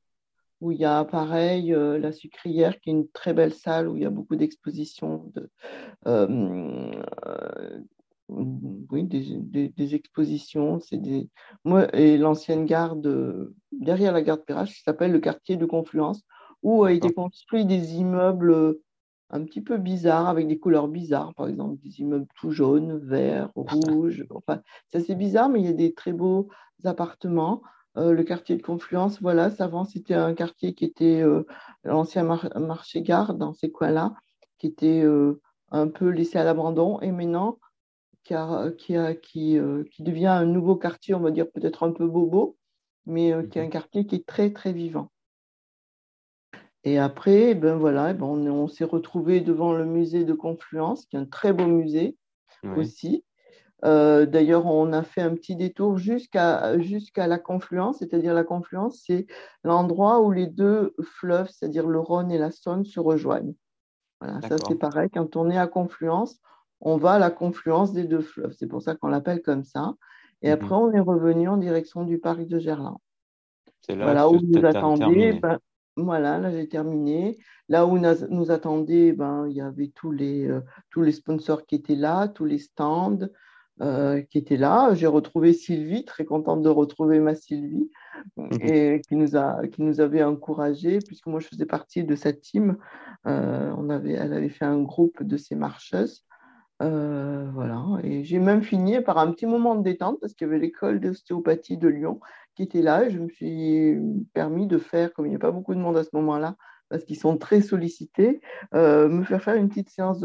[0.64, 3.98] où il y a pareil euh, la sucrière qui est une très belle salle où
[3.98, 5.50] il y a beaucoup d'expositions de,
[6.08, 6.92] euh,
[7.26, 7.80] euh,
[8.30, 10.80] oui, des, expositions.
[10.80, 11.30] C'est des...
[11.66, 12.96] Moi, et l'ancienne gare
[13.74, 16.22] derrière la gare de Perrache, qui s'appelle le quartier de Confluence,
[16.64, 18.78] où a été construit des immeubles
[19.32, 23.52] un petit peu bizarres, avec des couleurs bizarres, par exemple des immeubles tout jaunes, verts,
[23.56, 24.26] rouges.
[24.30, 26.48] Enfin, c'est assez bizarre, mais il y a des très beaux
[26.86, 27.62] appartements.
[27.98, 31.46] Euh, le quartier de Confluence, voilà, avant c'était un quartier qui était euh,
[31.84, 34.14] l'ancien marché-gare dans ces coins-là,
[34.58, 37.60] qui était euh, un peu laissé à l'abandon et maintenant
[38.24, 38.34] qui,
[38.78, 39.60] qui, qui,
[39.92, 42.58] qui, devient un nouveau quartier, on va dire peut-être un peu bobo,
[43.06, 43.70] mais qui est un mhm.
[43.70, 45.12] quartier qui est très très vivant.
[46.86, 51.20] Et après, ben voilà, ben on, s'est retrouvé devant le musée de Confluence, qui est
[51.20, 52.18] un très beau musée
[52.78, 53.24] aussi.
[53.84, 59.04] Euh, d'ailleurs, on a fait un petit détour jusqu'à jusqu'à la confluence, c'est-à-dire la confluence,
[59.06, 59.28] c'est
[59.64, 63.56] l'endroit où les deux fleuves, c'est-à-dire le Rhône et la Saône, se rejoignent.
[64.22, 65.10] Voilà, ça c'est pareil.
[65.14, 66.40] Quand on est à confluence,
[66.80, 68.54] on va à la confluence des deux fleuves.
[68.58, 69.96] C'est pour ça qu'on l'appelle comme ça.
[70.42, 70.54] Et mhm.
[70.54, 72.98] après, on est revenu en direction du parc de Gerland.
[73.82, 75.34] C'est là voilà, où nous attendait.
[75.34, 75.60] Ben,
[75.98, 77.38] voilà, là j'ai terminé.
[77.68, 81.66] Là où nous, nous attendait, ben, il y avait tous les, euh, tous les sponsors
[81.66, 83.20] qui étaient là, tous les stands.
[83.82, 84.94] Euh, qui était là.
[84.94, 87.90] J'ai retrouvé Sylvie, très contente de retrouver ma Sylvie,
[88.38, 88.50] mhm.
[88.62, 92.42] et qui nous, a, qui nous avait encouragés, puisque moi je faisais partie de cette
[92.42, 92.78] team.
[93.26, 96.24] Euh, on avait, elle avait fait un groupe de ces marcheuses.
[96.84, 100.50] Euh, voilà, et j'ai même fini par un petit moment de détente parce qu'il y
[100.50, 102.20] avait l'école d'ostéopathie de Lyon
[102.56, 103.06] qui était là.
[103.06, 103.98] Et je me suis
[104.34, 106.58] permis de faire, comme il n'y a pas beaucoup de monde à ce moment-là,
[106.90, 108.40] parce qu'ils sont très sollicités,
[108.74, 110.20] me faire faire une petite séance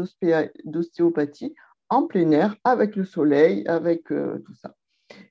[0.65, 1.55] d'ostéopathie
[1.89, 4.75] en plein air, avec le soleil, avec tout ça.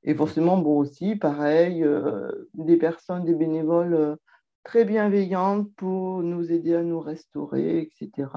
[0.02, 1.86] Et forcément, bon aussi, pareil,
[2.54, 4.16] des personnes, des bénévoles
[4.64, 8.28] très bienveillantes pour nous aider à nous restaurer, etc.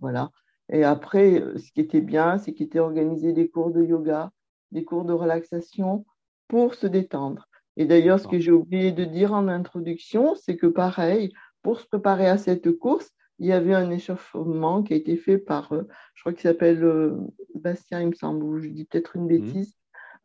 [0.00, 0.30] voilà.
[0.72, 4.30] Et après, ce qui était bien, c'est qu'il était organisé des cours de yoga,
[4.72, 6.06] des cours de relaxation
[6.48, 7.48] pour se détendre.
[7.76, 11.32] Et d'ailleurs, ce que j'ai oublié de dire en introduction, c'est que pareil,
[11.62, 15.38] pour se préparer à cette course, il y avait un échauffement qui a été fait
[15.38, 17.16] par, euh, je crois qu'il s'appelle euh,
[17.54, 19.28] Bastien, il me semble, ou je dis peut-être une mhm.
[19.28, 19.76] bêtise.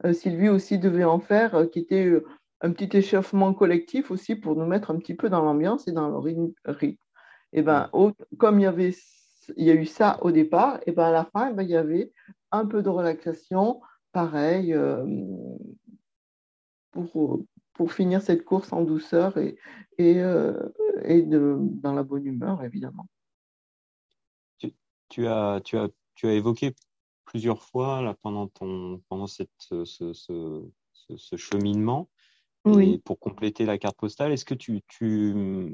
[0.05, 2.11] Euh, Sylvie aussi devait en faire, qui était
[2.61, 6.09] un petit échauffement collectif aussi pour nous mettre un petit peu dans l'ambiance et dans
[6.09, 6.53] le rythme.
[7.51, 7.89] Et ben,
[8.37, 8.95] comme il y avait,
[9.57, 11.75] il y a eu ça au départ, et ben à la fin, ben, il y
[11.75, 12.13] avait
[12.51, 14.75] un peu de relaxation, pareil,
[16.91, 17.43] pour,
[17.79, 19.57] pour finir cette course en douceur et,
[19.97, 20.67] et, euh,
[21.05, 23.07] et de, dans la bonne humeur, évidemment.
[25.07, 26.75] Tu, as, tu, as, tu as évoqué
[27.23, 30.11] plusieurs fois là, pendant, ton, pendant cette, ce, ce,
[31.15, 32.09] ce, cheminement.
[32.65, 32.95] Oui.
[32.95, 35.73] Et pour compléter la carte postale, est-ce que tu, tu,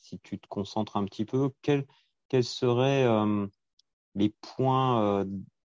[0.00, 1.86] si tu te concentres un petit peu, quels,
[2.28, 3.46] quels seraient euh,
[4.16, 5.24] les points, euh,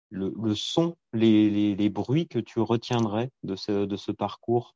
[0.09, 4.73] le, le, son, les, les, les, bruits que tu retiendrais de ce, de ce parcours?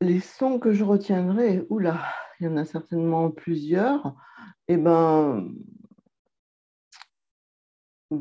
[0.00, 2.00] Les sons que je retiendrai, oula,
[2.40, 4.14] il y en a certainement plusieurs.
[4.68, 5.48] Eh ben,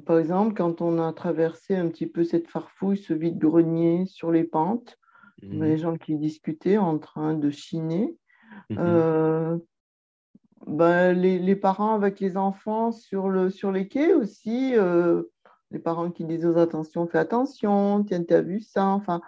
[0.06, 4.44] par exemple, quand on a traversé un petit peu cette farfouille, ce vide-grenier sur les
[4.44, 4.98] pentes,
[5.44, 5.64] mhm.
[5.64, 8.18] les gens qui discutaient en train de chiner.
[8.70, 8.78] Mhm.
[8.80, 9.58] Euh,
[10.66, 15.24] ben, les, parents avec les enfants sur, le, sur les quais aussi, euh,
[15.70, 19.22] les parents qui disent aux attention, fais attention, tiens, tu as vu ça, enfin,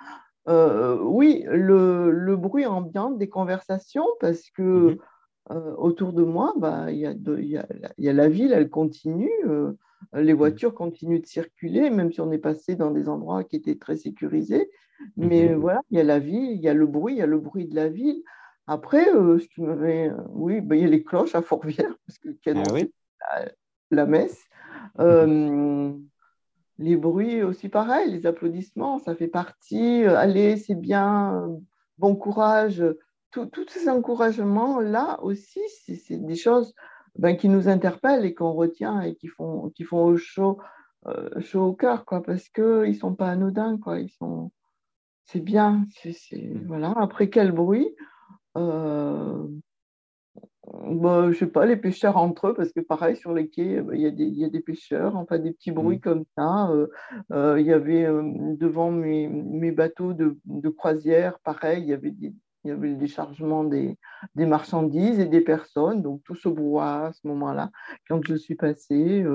[0.47, 4.97] euh, oui, le, bruit ambiant des conversations, parce que mhm.
[5.51, 7.07] euh, autour de moi, bah, il y,
[7.57, 9.73] a la ville, elle continue, euh,
[10.13, 10.37] les mhm.
[10.37, 13.97] voitures continuent de circuler, même si on est passé dans des endroits qui étaient très
[13.97, 14.69] sécurisés.
[15.17, 15.59] Mais mhm.
[15.59, 17.39] voilà, il y a la ville, il y a le bruit, il y a le
[17.39, 18.23] bruit de la ville.
[18.67, 20.11] Après, ce qui m'avait.
[20.29, 22.53] Oui, bah, il y a les cloches à Fort-Vierre, parce que ah
[23.35, 23.45] la,
[23.91, 24.43] la, messe
[26.79, 30.03] les bruits aussi pareil, les applaudissements, ça fait partie.
[30.03, 31.47] Euh, allez, c'est bien,
[31.97, 32.83] bon courage.
[33.31, 36.73] Tous ces encouragements-là aussi, c'est des choses
[37.17, 40.59] ben, qui nous interpellent et qu'on retient et qui font, qui font chaud,
[41.07, 43.99] euh, chaud au cœur, quoi, parce qu'ils ne sont pas anodins, quoi.
[43.99, 44.51] Ils sont...
[45.25, 45.85] C'est bien.
[46.05, 46.67] Mmh.
[46.67, 46.93] Voilà.
[46.95, 47.93] Après, quel bruit?
[48.57, 49.45] Euh,
[50.73, 53.81] bah, je ne sais pas, les pêcheurs entre eux, parce que pareil, sur les quais,
[53.81, 56.01] bah, il y, a des pêcheurs, enfin des petits bruits mmh.
[56.01, 56.69] comme ça.
[56.71, 56.87] Euh,
[57.31, 58.21] euh, il y avait euh,
[58.55, 62.33] devant mes, bateaux de, croisière, pareil, il y avait, il
[62.65, 63.97] y avait le déchargement des,
[64.35, 67.71] marchandises et des personnes, donc tout ce brouhaha à ce moment-là,
[68.09, 69.25] quand je suis passée.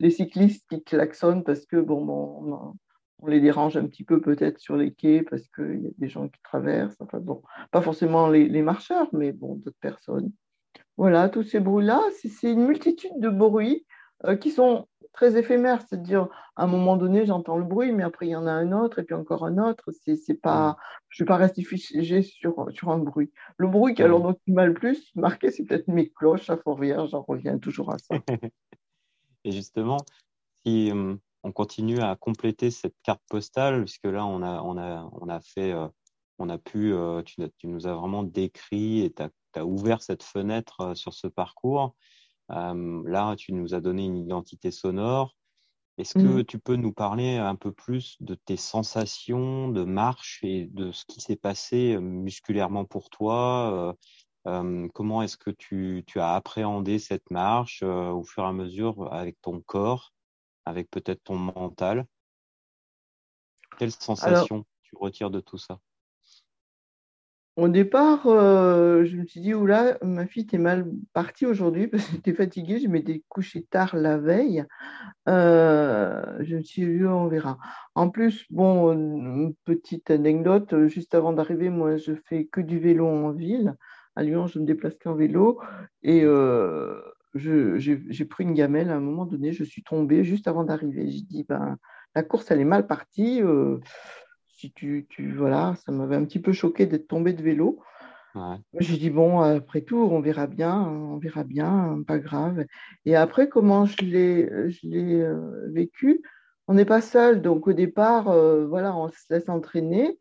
[0.00, 2.74] les cyclistes qui klaxonnent parce que, bon, bon
[3.20, 6.08] on, les dérange un petit peu peut-être sur les quais parce qu'il y a des
[6.08, 10.32] gens qui traversent, enfin bon, pas forcément les, les marcheurs, mais bon, d'autres personnes.
[10.98, 13.86] Voilà, tous ces bruits-là, c'est une multitude de bruits
[14.24, 15.80] euh, qui sont très éphémères.
[15.82, 18.72] C'est-à-dire, à un moment donné, j'entends le bruit, mais après, il y en a un
[18.72, 19.92] autre, et puis encore un autre.
[19.92, 20.76] C'est, pas,
[21.08, 23.30] je ne suis pas restée figée sur, sur un bruit.
[23.58, 27.10] Le bruit qui, alors, qui m'a le plus marqué, c'est peut-être mes cloches à Fort-Vierge.
[27.10, 28.16] J'en reviens toujours à ça.
[29.44, 29.98] et justement,
[30.66, 35.08] si euh, on continue à compléter cette carte postale, puisque là, on a, on a,
[35.12, 35.72] on a fait...
[35.72, 35.86] Euh,
[36.40, 40.02] on a pu, tu, tu, nous as vraiment décrit et tu as tu as ouvert
[40.02, 41.94] cette fenêtre euh, sur ce parcours.
[42.50, 45.36] Euh, là, tu nous as donné une identité sonore.
[45.98, 46.44] Est-ce que mm.
[46.44, 51.04] tu peux nous parler un peu plus de tes sensations de marche et de ce
[51.06, 53.96] qui s'est passé euh, musculairement pour toi
[54.94, 59.60] Comment est-ce que tu, as appréhendé cette marche au fur et à mesure avec ton
[59.60, 60.14] corps,
[60.64, 62.06] avec peut-être ton mental?
[63.78, 65.80] Quelles sensations tu retires de tout ça?
[67.58, 72.04] Au départ, euh, je me suis dit, oula, ma fille, t'es mal partie aujourd'hui parce
[72.04, 74.64] que j'étais fatiguée, je m'étais couchée tard la veille.
[75.28, 77.58] Euh, je me suis dit, on verra.
[77.96, 83.32] En plus, bon, petite anecdote, juste avant d'arriver, moi, je fais que du vélo en
[83.32, 83.74] ville.
[84.14, 85.60] À Lyon, je me déplace qu'en vélo.
[86.04, 87.00] Et euh,
[87.34, 91.10] j'ai pris une gamelle à un moment donné, je suis tombée juste avant d'arriver.
[91.10, 91.76] J'ai dit, ben,
[92.14, 93.42] la course, elle est mal partie
[94.58, 97.80] tu, tu voilà, ça m'avait un petit peu choqué d'être tombé de vélo.
[98.78, 102.66] J'ai dit bon, après tout, on verra bien, on verra bien, pas grave.
[103.04, 106.22] Et après, comment je l'ai, je l'ai euh, vécu?
[106.68, 110.18] On n'est pas seul, donc au départ, euh, voilà, on se laisse entraîner.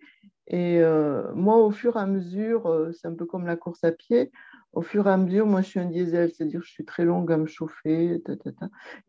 [0.47, 3.91] Et euh, moi, au fur et à mesure, c'est un peu comme la course à
[3.91, 4.31] pied.
[4.73, 7.31] au fur et à mesure, moi, je suis un diesel, c'est-à-dire je suis très longue
[7.31, 8.21] à me chauffer.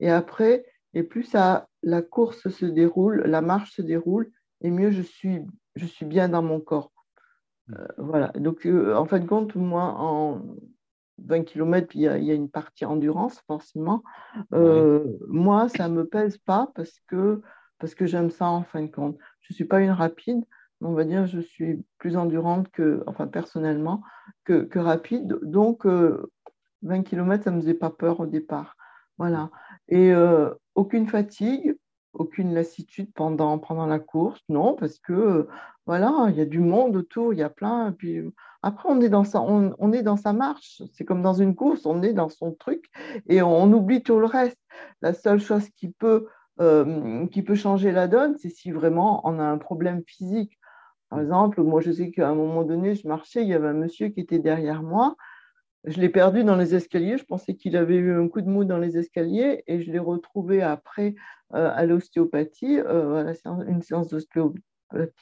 [0.00, 0.64] Et après,
[0.94, 4.30] et plus ça, la course se déroule, la marche se déroule,
[4.60, 5.40] et mieux je suis,
[5.76, 6.92] je suis bien dans mon corps.
[7.68, 7.74] Mm.
[7.74, 8.28] Euh, voilà.
[8.36, 10.42] Donc, euh, en fin de compte, moi, en
[11.18, 14.02] 20 km, il y, a, une partie endurance, forcément.
[14.52, 17.42] Euh, moi, ça ne me pèse pas parce que,
[17.78, 19.18] parce que j'aime ça, en fin de compte.
[19.40, 20.44] Je ne suis pas une rapide,
[20.80, 24.02] on va dire je suis plus endurante que, enfin personnellement,
[24.44, 25.38] que, que rapide.
[25.42, 25.86] Donc,
[26.82, 28.76] 20 km, ça ne me faisait pas peur au départ.
[29.18, 29.50] Voilà.
[29.88, 30.12] Et
[30.76, 31.76] aucune fatigue,
[32.18, 35.48] aucune lassitude pendant, pendant la course, non, parce que
[35.86, 37.92] voilà, il y a du monde autour, il y a plein.
[37.92, 38.20] Puis
[38.62, 40.82] après, on est dans sa, on, est dans sa marche.
[40.92, 42.90] C'est comme dans une course, on est dans son truc
[43.28, 44.58] et on, oublie tout le reste.
[45.00, 46.26] La seule chose qui peut,
[47.30, 50.58] qui peut changer la donne, c'est si vraiment on a un problème physique.
[51.08, 53.72] Par exemple, moi, je sais qu'à un moment donné, je marchais, il y avait un
[53.72, 55.16] monsieur qui était derrière moi
[55.84, 57.18] je l'ai perdu dans les escaliers.
[57.18, 59.98] Je pensais qu'il avait eu un coup de mou dans les escaliers et je l'ai
[59.98, 61.14] retrouvé après
[61.54, 64.62] euh, à l'ostéopathie, euh, à une séance d'ostéopathie.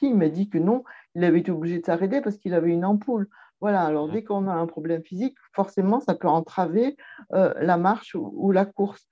[0.01, 0.83] Il m'a dit que non,
[1.15, 3.27] il avait été obligé de s'arrêter parce qu'il avait une ampoule.
[3.59, 6.95] Voilà, alors dès qu'on a un problème physique, forcément, ça peut entraver
[7.33, 9.07] euh, la marche ou, la course.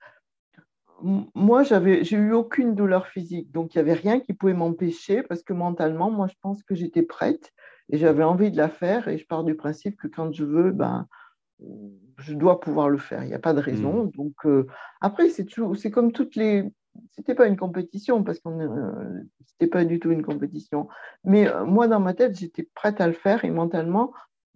[1.02, 5.22] Moi, j'avais, j'ai eu aucune douleur physique, donc il n'y avait rien qui pouvait m'empêcher
[5.22, 7.52] parce que mentalement, moi, je pense que j'étais prête
[7.90, 10.70] et j'avais envie de la faire et je pars du principe que quand je veux,
[10.70, 11.06] ben,
[12.18, 13.22] je dois pouvoir le faire.
[13.24, 14.04] Il n'y a pas de raison.
[14.04, 14.10] Hmm.
[14.10, 14.66] Donc euh,
[15.00, 15.46] après, c'est
[15.76, 16.64] c'est comme toutes les.
[17.10, 20.88] C'était pas une compétition parce que euh, c'était pas du tout une compétition.
[21.24, 24.12] Mais euh, moi, dans ma tête, j'étais prête à le faire et mentalement,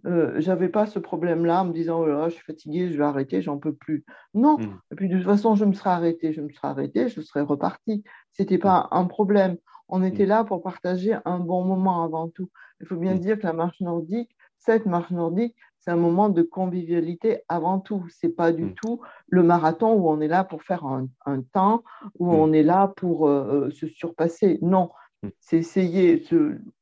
[0.07, 3.05] euh, j'avais pas ce problème-là en me disant oh là, je suis fatiguée, je vais
[3.05, 4.05] arrêter, j'en peux plus.
[4.33, 4.59] Non.
[4.59, 4.79] Hmm.
[4.91, 7.43] Et puis de toute façon, je me serais arrêtée, je me serais arrêtée, je serais
[7.43, 8.03] repartie.
[8.33, 9.57] C'était pas un problème.
[9.89, 12.49] On était là pour partager un bon moment avant tout.
[12.81, 16.43] Il faut bien dire que la marche nordique, cette marche nordique, c'est un moment de
[16.43, 18.07] convivialité avant tout.
[18.11, 18.75] C'est pas du mm.
[18.75, 21.83] tout le marathon où on est là pour faire un, temps,
[22.19, 22.35] où mm.
[22.35, 24.59] on est là pour euh, euh, se surpasser.
[24.61, 24.91] Non,
[25.23, 25.29] mm.
[25.41, 26.23] c'est essayer.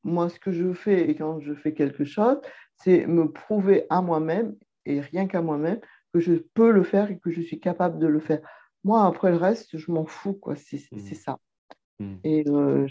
[0.03, 2.39] moi, ce que je fais et quand je fais quelque chose,
[2.75, 5.79] c'est me prouver à moi-même et rien qu'à moi-même
[6.13, 8.41] que je peux le faire et que je suis capable de le faire.
[8.83, 10.55] Moi, après le reste, je m'en fous, quoi.
[10.55, 10.79] C'est
[11.15, 11.37] ça.
[12.23, 12.87] Et euh,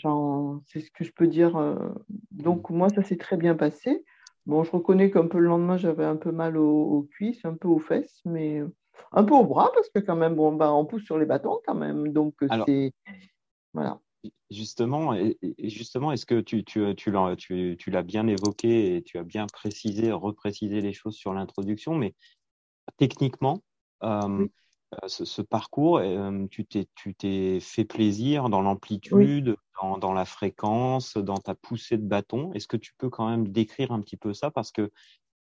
[0.66, 1.58] c'est ce que je peux dire.
[2.30, 4.04] donc, moi, ça s'est très bien passé.
[4.48, 7.68] Bon, je reconnais qu'un peu le lendemain, j'avais un peu mal aux, cuisses, un peu
[7.68, 8.62] aux fesses, mais
[9.12, 11.60] un peu au bras, parce que quand même, bon, bah, on pousse sur les bâtons
[11.66, 12.12] quand même.
[12.12, 12.34] Donc,
[12.66, 12.92] c'est.
[13.74, 14.00] Voilà.
[14.50, 19.46] Justement, et, justement, est-ce que tu, tu, tu l'as bien évoqué et tu as bien
[19.46, 22.14] précisé, reprécisé les choses sur l'introduction, mais
[22.96, 23.62] techniquement,
[24.02, 24.48] euh, euh,
[25.06, 29.56] ce, parcours, euh, tu t'es fait plaisir dans l'amplitude,
[30.00, 32.52] dans, la fréquence, dans ta poussée de bâton.
[32.52, 34.50] Est-ce que tu peux quand même décrire un petit peu ça?
[34.50, 34.90] Parce que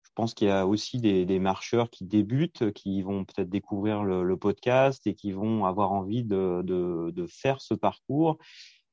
[0.02, 4.36] je pense qu'il y a aussi des, marcheurs qui débutent, qui vont peut-être découvrir le,
[4.36, 8.38] podcast et qui vont avoir envie de, faire ce parcours.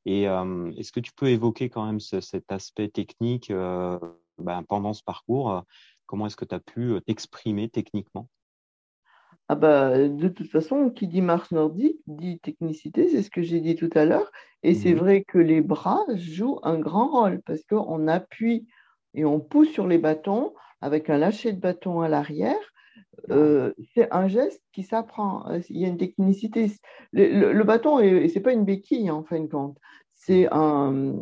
[0.06, 5.04] Et euh, est-ce que tu peux évoquer quand même cet aspect technique ben, pendant ce
[5.04, 5.64] parcours
[6.06, 8.30] Comment est-ce que tu as pu t'exprimer techniquement?
[9.48, 13.60] Ah bah, de toute façon, qui dit marche nordique dit technicité, c'est ce que j'ai
[13.60, 14.32] dit tout à l'heure.
[14.64, 15.00] Et c'est mhm.
[15.00, 18.68] vrai que les bras jouent un grand rôle parce qu'on appuie
[19.14, 22.74] et on pousse sur les bâtons avec un lâcher de bâton à l'arrière.
[23.30, 25.46] Euh, c'est un geste qui s'apprend.
[25.70, 26.72] Il y a une technicité.
[27.14, 29.78] Le, bâton, et c'est pas une béquille en fin de compte.
[30.16, 31.14] C'est un,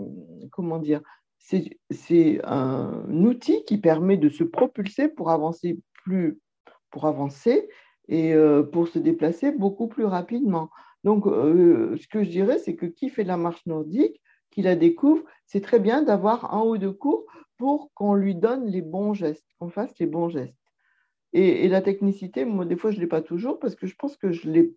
[0.52, 1.02] comment dire,
[1.40, 6.40] c'est un outil qui permet de se propulser pour avancer plus,
[6.90, 7.68] pour avancer
[8.08, 10.70] et euh, pour se déplacer beaucoup plus rapidement.
[11.04, 14.62] Donc, euh, ce que je dirais, c'est que qui fait de la marche nordique, qui
[14.62, 17.26] la découvre, c'est très bien d'avoir un ou deux cours
[17.58, 20.58] pour qu'on lui donne les bons gestes, qu'on fasse les bons gestes.
[21.34, 24.18] Et, la technicité, moi, des fois, je ne l'ai pas toujours parce que je pense
[24.18, 24.28] que.
[24.28, 24.70] Euh,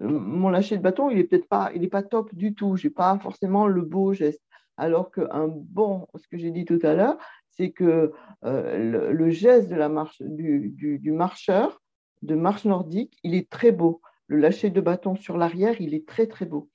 [0.00, 2.76] mon lâcher de bâton, il n'est peut-être pas, pas top du tout.
[2.76, 4.42] Je n'ai pas forcément le beau geste.
[4.76, 7.16] Alors qu'un bon, ce que j'ai dit tout à l'heure,
[7.50, 8.12] c'est que
[8.42, 11.80] le, geste de la marche, du marcheur,
[12.24, 14.00] de marche nordique, il est très beau.
[14.26, 16.68] Le lâcher de bâton sur l'arrière, il est très très beau.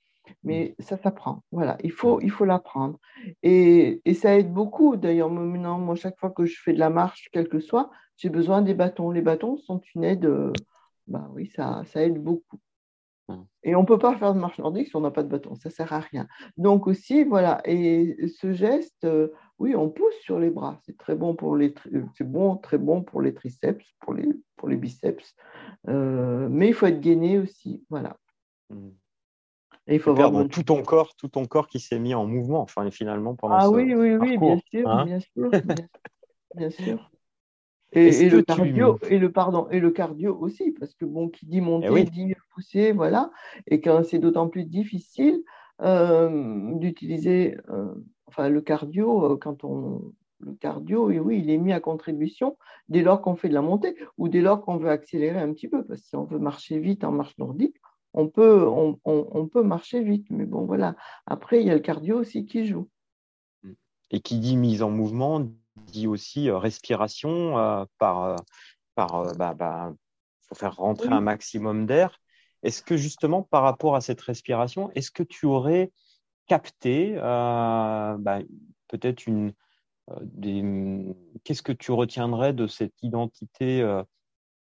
[0.43, 0.83] Mais mm.
[0.83, 1.43] ça s'apprend.
[1.51, 2.21] Voilà, il faut, mm.
[2.23, 2.99] il faut l'apprendre.
[3.43, 4.95] Et, ça aide beaucoup.
[4.95, 8.29] D'ailleurs, maintenant, moi, chaque fois que je fais de la marche, quel que soit, j'ai
[8.29, 9.11] besoin des bâtons.
[9.11, 10.25] Les bâtons sont une aide.
[10.25, 10.53] Euh,
[11.07, 12.59] bah oui, ça, ça aide beaucoup.
[13.29, 13.43] Mm.
[13.63, 15.55] Et on ne peut pas faire de marche nordique si on n'a pas de bâton,
[15.55, 16.27] ça ne sert à rien.
[16.57, 20.79] Donc aussi, voilà, et ce geste, euh, oui, on pousse sur les bras.
[20.85, 21.73] C'est très bon pour les,
[22.17, 25.35] c'est bon, très bon pour les triceps, pour les, pour les biceps.
[25.87, 28.17] Euh, mais il faut être gainé aussi, voilà.
[28.69, 28.89] Hmm.
[29.87, 32.61] Et il faut avoir tout ton corps, tout ton corps qui s'est mis en mouvement,
[32.61, 35.49] enfin, finalement pendant ah, oui, oui, oui, bien sûr, hein bien sûr,
[36.55, 37.11] bien, sûr.
[37.91, 41.59] Et, le cardio, et le pardon, et le cardio aussi, parce que bon, qui dit
[41.59, 43.31] monter, eh dit pousser, voilà.
[43.65, 45.43] Et quand c'est d'autant plus difficile
[45.81, 47.93] euh, d'utiliser, euh,
[48.27, 52.57] enfin le cardio, euh, quand on le cardio, et oui, il est mis à contribution
[52.89, 55.67] dès lors qu'on fait de la montée ou dès lors qu'on veut accélérer un petit
[55.67, 57.75] peu, parce que si on veut marcher vite en marche nordique,
[58.13, 60.27] on peut, on, on peut marcher vite.
[60.29, 60.95] Mais bon, voilà.
[61.25, 62.87] Après, il y a le cardio aussi qui joue.
[64.11, 68.35] Et qui dit mise en mouvement dit aussi euh, respiration euh, par, euh,
[68.95, 69.93] par bah, bah,
[70.47, 72.19] faut faire rentrer un maximum d'air.
[72.63, 75.91] Est-ce que justement par rapport à cette respiration, est-ce que tu aurais
[76.47, 78.39] capté bah,
[78.87, 79.53] peut-être une
[81.43, 83.87] qu'est-ce que tu retiendrais de cette identité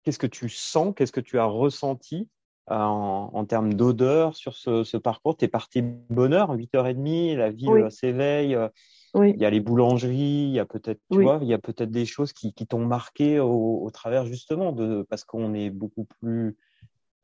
[0.04, 2.28] Qu'est-ce que tu sens Qu'est-ce que tu as ressenti
[2.68, 5.38] en, termes d'odeur sur ce, parcours?
[5.38, 8.56] Tu es parti bonheur, 8h30, la ville s'éveille,
[9.14, 11.90] il y a les boulangeries, il y a peut-être, tu vois, il y a peut-être
[11.90, 16.56] des choses qui, qui t'ont marqué au, travers justement de, parce qu'on est beaucoup plus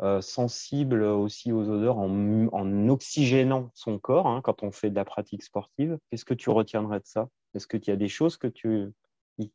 [0.03, 4.97] euh, sensible aussi aux odeurs en, en oxygénant son corps hein, quand on fait de
[4.97, 5.99] la pratique sportive.
[6.11, 7.29] Qu'est-ce que tu retiendrais de ça?
[7.55, 8.93] Est-ce qu'il y a des choses que tu,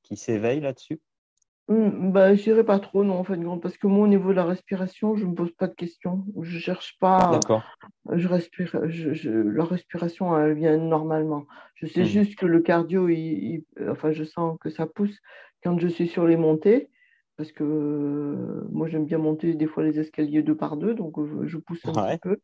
[0.04, 1.02] qui s'éveillent là-dessus?
[1.70, 4.36] Mmh, bah, je dirais pas trop, non, en fait, parce que moi, au niveau de
[4.36, 6.26] la respiration, je ne me pose pas de questions.
[6.42, 7.30] Je cherche pas.
[7.32, 7.62] D'accord.
[8.12, 11.46] Je respire, je, la respiration, elle vient normalement.
[11.76, 12.06] Je sais mmh.
[12.06, 15.16] juste que le cardio, il, enfin, je sens que ça pousse
[15.64, 16.90] quand je suis sur les montées,
[17.38, 21.20] parce que euh, moi, j'aime bien monter des fois les escaliers deux par deux, donc
[21.20, 22.38] euh, je, pousse un petit peu.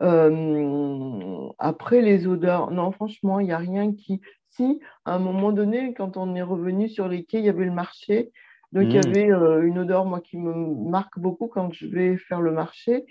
[0.00, 4.22] Euh, après, les odeurs, non, franchement, il n'y a rien qui.
[4.48, 7.66] Si, à un moment donné, quand on est revenu sur les quais, il y avait
[7.66, 8.32] le marché.
[8.72, 9.10] Donc, il y hmm.
[9.10, 10.54] avait euh, une odeur, moi, qui me
[10.88, 13.04] marque beaucoup quand je vais faire le marché.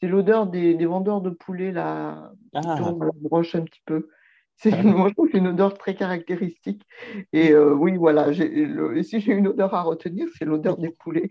[0.00, 2.76] C'est l'odeur des, vendeurs de poulet, là, qui ah.
[2.76, 4.08] tournent la broche un petit peu.
[4.60, 6.82] C'est, ah moi, je trouve une odeur très caractéristique.
[7.32, 11.30] Et euh, oui, voilà, si j'ai une odeur à retenir, c'est l'odeur des poulets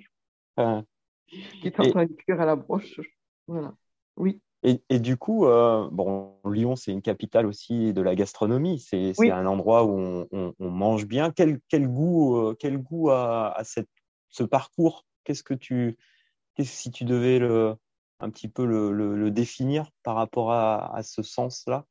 [0.55, 0.83] ah.
[1.27, 3.01] qui est en train de cuire à la broche.
[3.47, 3.73] Voilà,
[4.15, 4.41] oui.
[4.63, 8.79] Et, du coup, euh, bon, Lyon, c'est une capitale aussi de la gastronomie.
[8.79, 11.31] C'est un endroit où on, mange bien.
[11.31, 13.89] Quel, quel goût, euh, quel goût a, cette,
[14.29, 15.05] ce parcours?
[15.23, 15.97] Qu'est-ce que tu,
[16.59, 17.75] si tu devais le,
[18.19, 21.85] un petit peu le, le, définir par rapport à, à ce sens-là?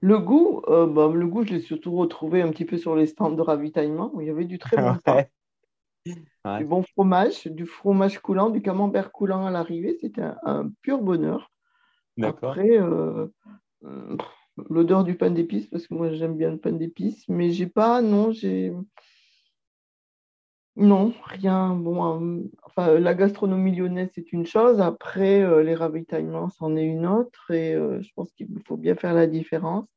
[0.00, 3.06] Le goût, euh, bah, le goût, je l'ai surtout retrouvé un petit peu sur les
[3.06, 5.24] stands de ravitaillement où il y avait du très bon pain.
[6.58, 11.50] Du bon fromage, du fromage coulant, du camembert coulant à l'arrivée, c'était un, pur bonheur.
[12.22, 13.26] Après, euh,
[13.84, 14.16] euh,
[14.70, 18.00] l'odeur du pain d'épices, parce que moi j'aime bien le pain d'épices, mais j'ai pas,
[18.00, 18.72] non, j'ai.
[20.76, 21.74] Non, rien.
[21.74, 24.80] Bon, euh, enfin, la gastronomie lyonnaise, c'est une chose.
[24.80, 27.50] Après, les ravitaillements, c'en est une autre.
[27.50, 29.88] Et je pense qu'il faut bien faire la différence.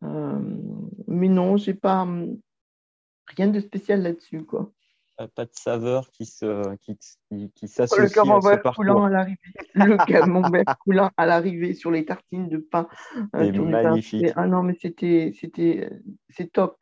[0.00, 2.06] mais non, j'ai pas
[3.26, 4.72] rien de spécial là-dessus, quoi
[5.16, 6.98] pas de saveur qui se qui,
[7.54, 9.38] qui, s'associe le camembert coulant à l'arrivée.
[9.74, 12.88] Le camembert coulant à l'arrivée sur les tartines de pain.
[13.34, 14.26] Euh, c'est magnifique.
[14.36, 15.90] Ah non mais c'était c'était
[16.30, 16.76] c'est top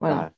[0.00, 0.32] voilà.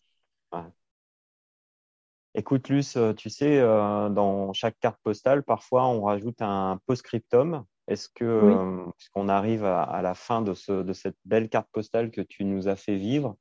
[2.34, 7.64] Écoute Luce euh, tu sais euh, dans chaque carte postale parfois on rajoute un post-scriptum.
[7.88, 12.20] Est-ce que puisqu'on arrive à, la fin de ce de cette belle carte postale que
[12.20, 13.36] tu nous as fait vivre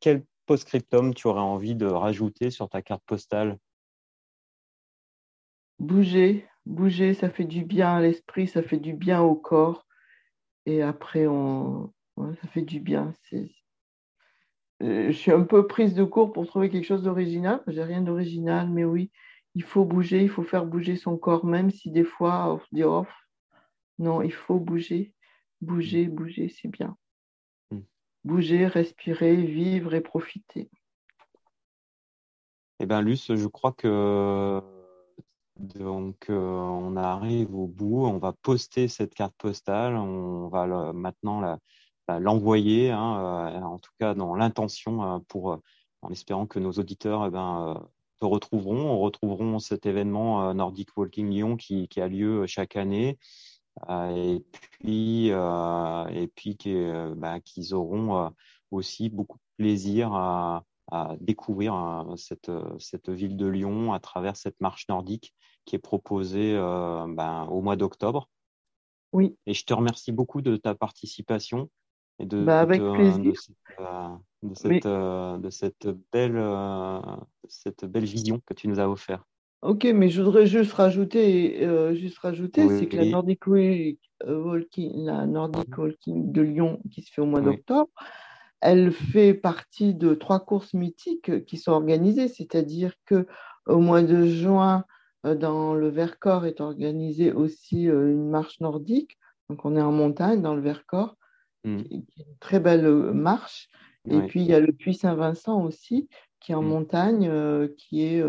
[0.00, 3.58] quel post-scriptum tu aurais envie de rajouter sur ta carte postale?
[5.78, 9.86] Bouger, bouger, ça fait du bien à l'esprit, ça fait du bien au corps.
[10.66, 11.92] Et après, on...
[12.16, 13.12] ça fait du bien.
[14.82, 17.62] Euh, je suis un peu prise de court pour trouver quelque chose d'original.
[17.66, 19.10] J'ai rien d'original, mais oui,
[19.54, 22.84] il faut bouger, il faut faire bouger son corps, même si des fois on dit
[22.84, 23.06] oh,
[23.98, 25.14] non, il faut bouger,
[25.60, 26.96] bouger, bouger, c'est bien
[28.24, 30.70] bouger, respirer, vivre et profiter.
[32.80, 34.60] Eh bien, Luce, je crois que
[35.62, 38.04] donc euh, on arrive au bout.
[38.06, 39.94] On va poster cette carte postale.
[39.96, 41.58] On va maintenant
[42.08, 45.58] l'envoyer, hein, euh, en tout cas dans l'intention, euh, pour
[46.02, 47.88] en espérant que nos auditeurs eh ben,
[48.20, 48.90] te retrouveront.
[48.90, 53.18] On retrouveront cet événement Nordic Walking Lyon qui, a lieu chaque année.
[53.88, 54.44] Euh, et
[54.80, 56.56] puis, euh, et puis
[57.16, 58.28] bah, qu'ils auront euh,
[58.70, 60.64] aussi beaucoup de plaisir à,
[61.20, 65.32] découvrir cette, cette, ville de Lyon à travers cette marche nordique
[65.64, 68.28] qui est proposée ben, au mois d'octobre.
[69.12, 69.34] Oui.
[69.46, 71.70] Et je te remercie beaucoup de ta participation
[72.18, 73.32] et de, bah, avec plaisir.
[74.42, 76.44] de, cette, de, cette, belle,
[77.48, 79.24] cette belle vision que tu nous as offert.
[79.62, 85.24] Ok, mais je voudrais juste rajouter, euh, juste rajouter, c'est que la Nordic, Walking, la
[85.24, 87.88] Nordic Walking de Lyon qui se fait au mois d'octobre,
[88.60, 93.28] elle fait partie de trois courses mythiques qui sont organisées, c'est-à-dire que
[93.66, 94.84] au mois de juin,
[95.22, 99.16] dans le Vercors est organisée aussi une marche nordique.
[99.48, 101.16] Donc on est en montagne dans le Vercors,
[101.62, 101.82] mmh.
[101.82, 103.68] qui est une très belle marche.
[104.10, 106.08] Et puis il y a le Puy Saint-Vincent aussi,
[106.40, 106.66] qui est en mmh.
[106.66, 108.24] montagne, qui est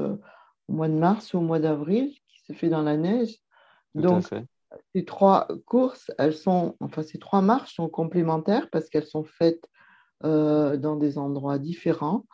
[0.68, 3.38] au mois de mars ou au mois d'avril, qui se fait dans la neige.
[3.95, 4.26] Donc
[4.95, 9.68] ces trois courses, elles sont, enfin ces trois marches sont complémentaires parce qu'elles sont faites
[10.24, 12.26] euh, dans des endroits différents,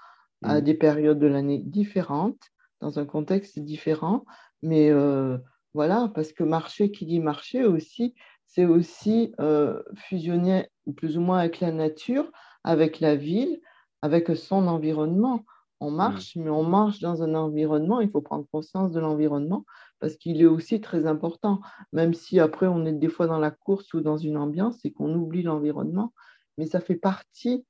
[0.44, 0.62] à mm.
[0.62, 2.42] des périodes de l'année différentes,
[2.82, 4.26] dans un contexte différent.
[4.62, 5.38] Mais euh,
[5.74, 8.16] voilà, parce que marcher, qui dit marcher aussi,
[8.46, 12.32] c'est aussi euh, fusionner plus ou moins avec la nature,
[12.64, 13.60] avec la ville,
[14.02, 15.44] avec son environnement.
[15.80, 16.44] On marche, mm.
[16.44, 19.66] mais on marche dans un environnement, il faut prendre conscience de l'environnement
[20.00, 21.62] parce qu'il est aussi très important,
[21.94, 24.92] même si après on est des fois dans la course ou dans une ambiance et
[24.92, 26.14] qu'on oublie l'environnement,
[26.58, 27.66] mais ça fait partie,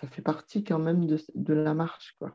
[0.00, 2.14] ça fait partie quand même de, la marche.
[2.18, 2.34] Quoi.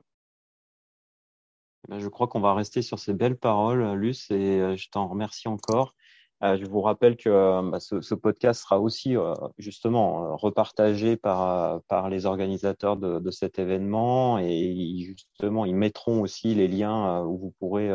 [1.87, 5.07] Ben, je crois qu'on va rester sur ces belles paroles, Luce, et euh, je t'en
[5.07, 5.95] remercie encore.
[6.41, 9.15] Euh, je vous rappelle que euh, bah, ce, podcast sera aussi
[9.57, 16.55] justement repartagé par, par les organisateurs de, de, cet événement et justement ils mettront aussi
[16.55, 17.91] les liens où vous pourrez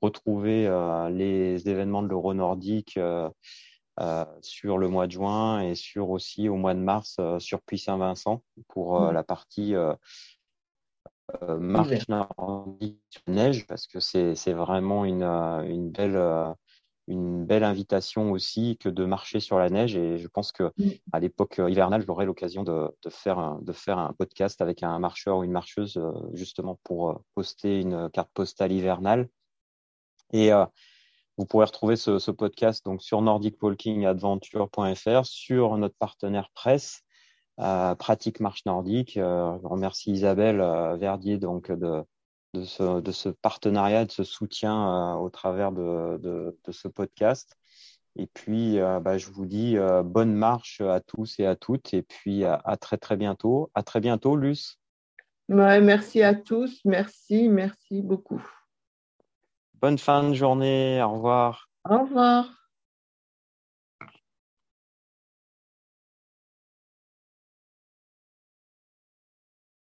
[0.00, 3.28] retrouver euh, les événements de l'Euro nordique euh,
[4.00, 8.42] euh, sur le mois de juin et sur aussi au mois de mars sur Puy-Saint-Vincent
[8.68, 9.12] pour mmh.
[9.12, 9.74] la partie
[11.58, 16.16] marche nordique neige parce que c'est vraiment une, une belle
[17.08, 19.96] une belle invitation aussi que de marcher sur la neige.
[19.96, 20.88] Et je pense que mmh.
[21.12, 24.98] à l'époque hivernale, j'aurai l'occasion de, de, faire un, de faire un podcast avec un
[24.98, 26.00] marcheur ou une marcheuse
[26.34, 29.28] justement pour poster une carte postale hivernale
[30.32, 30.66] et euh,
[31.36, 37.02] vous pourrez retrouver ce, podcast donc sur nordicwalkingadventure.fr, sur notre partenaire presse,
[37.60, 39.16] euh, Pratique Marche Nordique.
[39.16, 40.58] Euh, je remercie Isabelle
[40.98, 42.02] Verdier donc de,
[42.54, 47.56] de, ce, de ce partenariat, de ce soutien au travers de, de, ce podcast.
[48.16, 51.94] Et puis, bah, je vous dis bonne marche à tous et à toutes.
[51.94, 53.70] Et puis, à, très, très bientôt.
[53.74, 54.78] À très bientôt, Luce.
[55.48, 56.80] merci à tous.
[56.84, 58.42] Merci, merci beaucoup.
[59.80, 61.00] Bonne fin de journée.
[61.02, 61.68] Au revoir.
[61.88, 62.57] Au revoir.